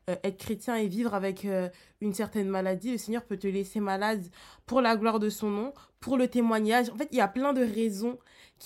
[0.10, 1.48] euh, être chrétien et vivre avec
[2.02, 2.91] une certaine maladie.
[2.91, 4.24] Le Seigneur peut te laisser malade
[4.66, 6.89] pour la gloire de son nom, pour le témoignage.
[6.89, 8.18] En fait, il y a plein de raisons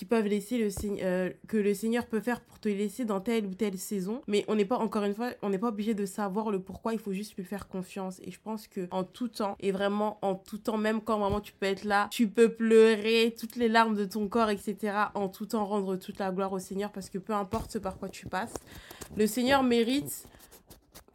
[0.06, 0.70] peuvent laisser le
[1.02, 4.22] euh, que le Seigneur peut faire pour te laisser dans telle ou telle saison.
[4.28, 6.94] Mais on n'est pas, encore une fois, on n'est pas obligé de savoir le pourquoi,
[6.94, 8.20] il faut juste lui faire confiance.
[8.24, 11.42] Et je pense que en tout temps, et vraiment en tout temps, même quand vraiment
[11.42, 14.78] tu peux être là, tu peux pleurer toutes les larmes de ton corps, etc.
[15.14, 17.98] En tout temps, rendre toute la gloire au Seigneur parce que peu importe ce par
[17.98, 18.54] quoi tu passes,
[19.16, 20.28] le Seigneur mérite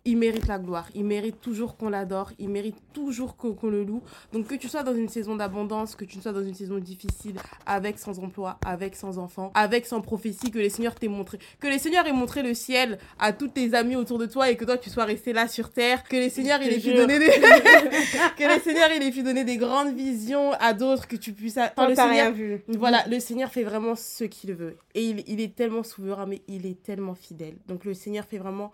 [0.05, 4.03] il mérite la gloire, il mérite toujours qu'on l'adore, il mérite toujours qu'on le loue.
[4.33, 7.37] Donc que tu sois dans une saison d'abondance, que tu sois dans une saison difficile,
[7.67, 11.69] avec sans emploi, avec sans enfant, avec sans prophétie, que les seigneurs t'aient montré, que
[11.69, 14.65] les seigneurs aient montré le ciel à tous tes amis autour de toi et que
[14.65, 17.27] toi tu sois resté là sur terre, que les seigneurs il ait pu donner des
[17.31, 21.89] que les seigneurs il pu donner des grandes visions à d'autres que tu puisses enfin,
[21.89, 22.63] le Seigneur vu.
[22.69, 24.77] voilà le Seigneur fait vraiment ce qu'il veut.
[24.95, 27.57] Et il, il est tellement souverain mais il est tellement fidèle.
[27.69, 28.73] Donc le Seigneur fait vraiment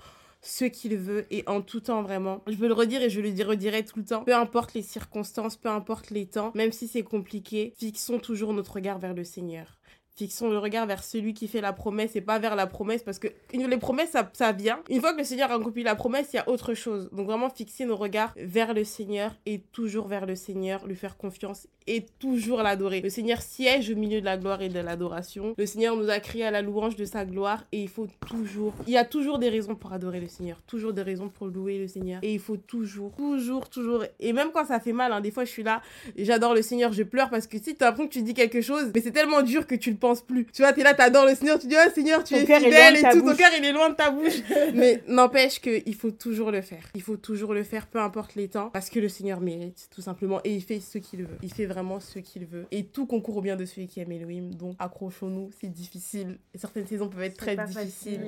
[0.48, 2.42] ce qu'il veut et en tout temps vraiment.
[2.46, 4.24] Je veux le redire et je le redirai tout le temps.
[4.24, 8.74] Peu importe les circonstances, peu importe les temps, même si c'est compliqué, fixons toujours notre
[8.74, 9.78] regard vers le Seigneur
[10.18, 13.20] fixons le regard vers celui qui fait la promesse et pas vers la promesse parce
[13.20, 16.30] que les promesses ça, ça vient une fois que le Seigneur a accompli la promesse
[16.32, 20.08] il y a autre chose donc vraiment fixer nos regards vers le Seigneur et toujours
[20.08, 24.24] vers le Seigneur lui faire confiance et toujours l'adorer le Seigneur siège au milieu de
[24.24, 27.24] la gloire et de l'adoration le Seigneur nous a créé à la louange de sa
[27.24, 30.62] gloire et il faut toujours il y a toujours des raisons pour adorer le Seigneur
[30.66, 34.50] toujours des raisons pour louer le Seigneur et il faut toujours toujours toujours et même
[34.52, 35.82] quand ça fait mal hein, des fois je suis là
[36.16, 38.60] j'adore le Seigneur je pleure parce que si tu as l'impression que tu dis quelque
[38.60, 40.46] chose mais c'est tellement dur que tu le penses plus.
[40.46, 43.02] Tu vois, t'es là, t'adores le Seigneur, tu dis, oh Seigneur, tu es fidèle et
[43.02, 44.40] tout, ton cœur il est loin de ta bouche.
[44.74, 46.82] Mais n'empêche qu'il faut toujours le faire.
[46.94, 50.02] Il faut toujours le faire, peu importe les temps, parce que le Seigneur mérite, tout
[50.02, 50.40] simplement.
[50.44, 51.38] Et il fait ce qu'il veut.
[51.42, 52.66] Il fait vraiment ce qu'il veut.
[52.70, 54.50] Et tout concourt au bien de celui qui aime Elohim.
[54.50, 56.38] Donc accrochons-nous, c'est difficile.
[56.54, 58.20] Et certaines saisons peuvent être très difficiles,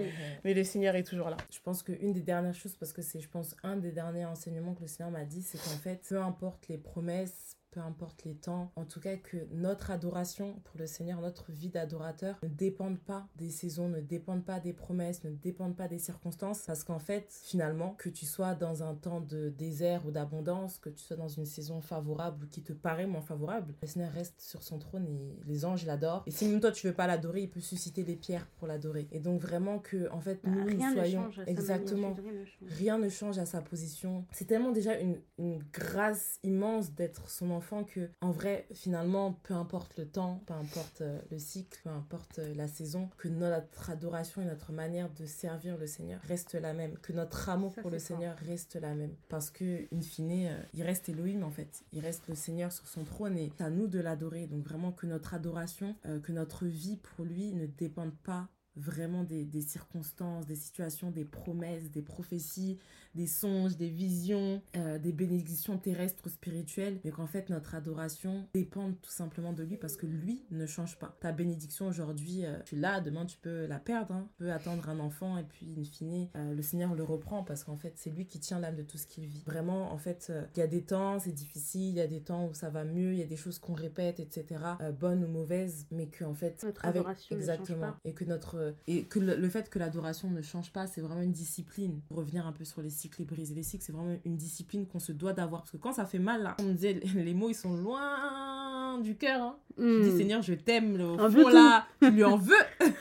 [0.45, 1.37] mais le Seigneur est toujours là.
[1.53, 4.75] Je pense qu'une des dernières choses, parce que c'est, je pense, un des derniers enseignements
[4.75, 8.35] que le Seigneur m'a dit, c'est qu'en fait, peu importe les promesses, peu importe les
[8.35, 12.99] temps, en tout cas que notre adoration pour le Seigneur, notre vie d'adorateur ne dépende
[12.99, 16.99] pas des saisons, ne dépende pas des promesses, ne dépende pas des circonstances, parce qu'en
[16.99, 21.17] fait, finalement, que tu sois dans un temps de désert ou d'abondance, que tu sois
[21.17, 24.79] dans une saison favorable ou qui te paraît moins favorable, le Seigneur reste sur son
[24.79, 26.25] trône et les anges l'adorent.
[26.27, 29.09] Et si même toi tu veux pas l'adorer, il peut susciter des pierres pour l'adorer.
[29.13, 32.15] Et donc vraiment que, en fait, nous, nous soyons exactement,
[32.63, 34.25] rien ne change à sa position.
[34.33, 39.35] C'est tellement déjà une, une grâce immense d'être son enfant enfant que en vrai finalement
[39.43, 43.29] peu importe le temps peu importe euh, le cycle peu importe euh, la saison que
[43.29, 47.75] notre adoration et notre manière de servir le Seigneur reste la même que notre amour
[47.75, 49.15] pour le Seigneur reste la même.
[49.29, 51.85] Parce que in fine euh, il reste Elohim en fait.
[51.93, 54.47] Il reste le Seigneur sur son trône et c'est à nous de l'adorer.
[54.47, 58.49] Donc vraiment que notre adoration que notre vie pour lui ne dépende pas
[58.81, 62.79] vraiment des, des, circonstances, des situations, des promesses, des prophéties,
[63.15, 68.93] des songes, des visions, euh, des bénédictions terrestres spirituelles, mais qu'en fait notre adoration dépend
[68.93, 71.17] tout simplement de lui parce que lui ne change pas.
[71.21, 74.29] Ta bénédiction aujourd'hui, euh, tu l'as, demain tu peux la perdre, hein.
[74.29, 77.65] tu peux attendre un enfant et puis in fine, euh, le Seigneur le reprend parce
[77.65, 79.43] qu'en fait c'est lui qui tient l'âme de tout ce qu'il vit.
[79.47, 82.47] Vraiment, en fait, il y a des temps, c'est difficile, il y a des temps
[82.47, 84.61] où ça va mieux, il y a des choses qu'on répète, etc.,
[84.99, 89.19] bonnes ou mauvaises, mais que en fait, notre avec exactement, et que notre et que
[89.19, 92.01] le, le fait que l'adoration ne change pas, c'est vraiment une discipline.
[92.09, 94.87] Pour revenir un peu sur les cycles et briser les cycles, c'est vraiment une discipline
[94.87, 95.63] qu'on se doit d'avoir.
[95.63, 98.99] Parce que quand ça fait mal, là, on me disait, les mots, ils sont loin
[98.99, 99.41] du cœur.
[99.41, 99.57] Hein.
[99.77, 100.17] Tu dis, hmm.
[100.17, 102.55] Seigneur, je t'aime, au fond, là, tu lui en veux.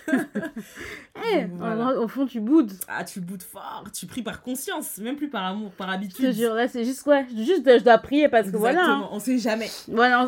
[1.32, 1.46] Eh,
[1.98, 2.72] au fond, tu boudes.
[2.88, 3.84] Ah, tu boudes fort.
[3.94, 6.26] Tu pries par conscience, même plus par amour, par habitude.
[6.26, 8.86] Je te jure, là, c'est juste, ouais, juste, je dois prier parce que voilà.
[8.86, 9.10] Hein.
[9.12, 9.70] On sait jamais.
[9.88, 10.28] Voilà,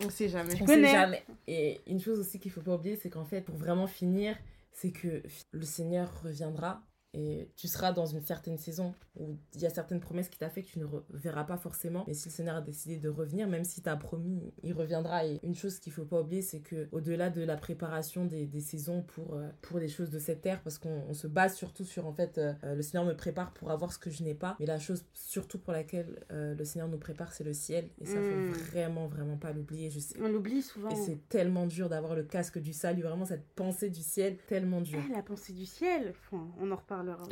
[0.00, 0.54] on, on sait jamais.
[0.60, 1.22] On sait jamais.
[1.46, 4.34] Et une chose aussi qu'il faut pas oublier, c'est qu'en fait, pour vraiment finir,
[4.72, 6.82] c'est que le Seigneur reviendra
[7.12, 10.48] et tu seras dans une certaine saison où il y a certaines promesses qui t'a
[10.48, 12.04] fait que tu ne verras pas forcément.
[12.06, 15.26] Mais si le Seigneur a décidé de revenir, même si t'as promis, il reviendra.
[15.26, 18.60] Et une chose qu'il faut pas oublier, c'est que au-delà de la préparation des, des
[18.60, 22.06] saisons pour, euh, pour les choses de cette terre, parce qu'on se base surtout sur
[22.06, 24.56] en fait, euh, le Seigneur me prépare pour avoir ce que je n'ai pas.
[24.60, 27.88] Mais la chose surtout pour laquelle euh, le Seigneur nous prépare, c'est le ciel.
[28.00, 28.52] Et ça, faut hmm.
[28.52, 29.90] vraiment, vraiment pas l'oublier.
[29.90, 30.14] Je sais.
[30.20, 30.90] On l'oublie souvent.
[30.90, 34.80] Et c'est tellement dur d'avoir le casque du salut, vraiment cette pensée du ciel, tellement
[34.80, 35.00] dur.
[35.10, 37.24] Ah, la pensée du ciel, on en reparle parlera.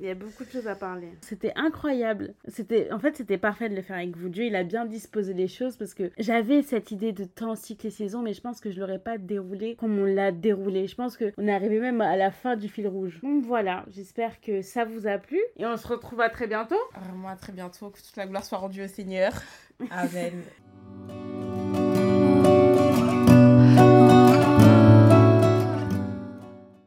[0.00, 1.08] Il y a beaucoup de choses à parler.
[1.22, 2.34] C'était incroyable.
[2.46, 4.28] C'était, en fait, c'était parfait de le faire avec vous.
[4.28, 7.88] Dieu, il a bien disposé les choses parce que j'avais cette idée de temps, cycle
[7.88, 10.86] et saison, mais je pense que je l'aurais pas déroulé comme on l'a déroulé.
[10.86, 13.18] Je pense qu'on est arrivé même à la fin du fil rouge.
[13.24, 16.78] Donc voilà, j'espère que ça vous a plu et on se retrouve à très bientôt.
[16.94, 17.90] Vraiment à très bientôt.
[17.90, 19.32] Que toute la gloire soit rendue au Seigneur.
[19.90, 20.44] Amen.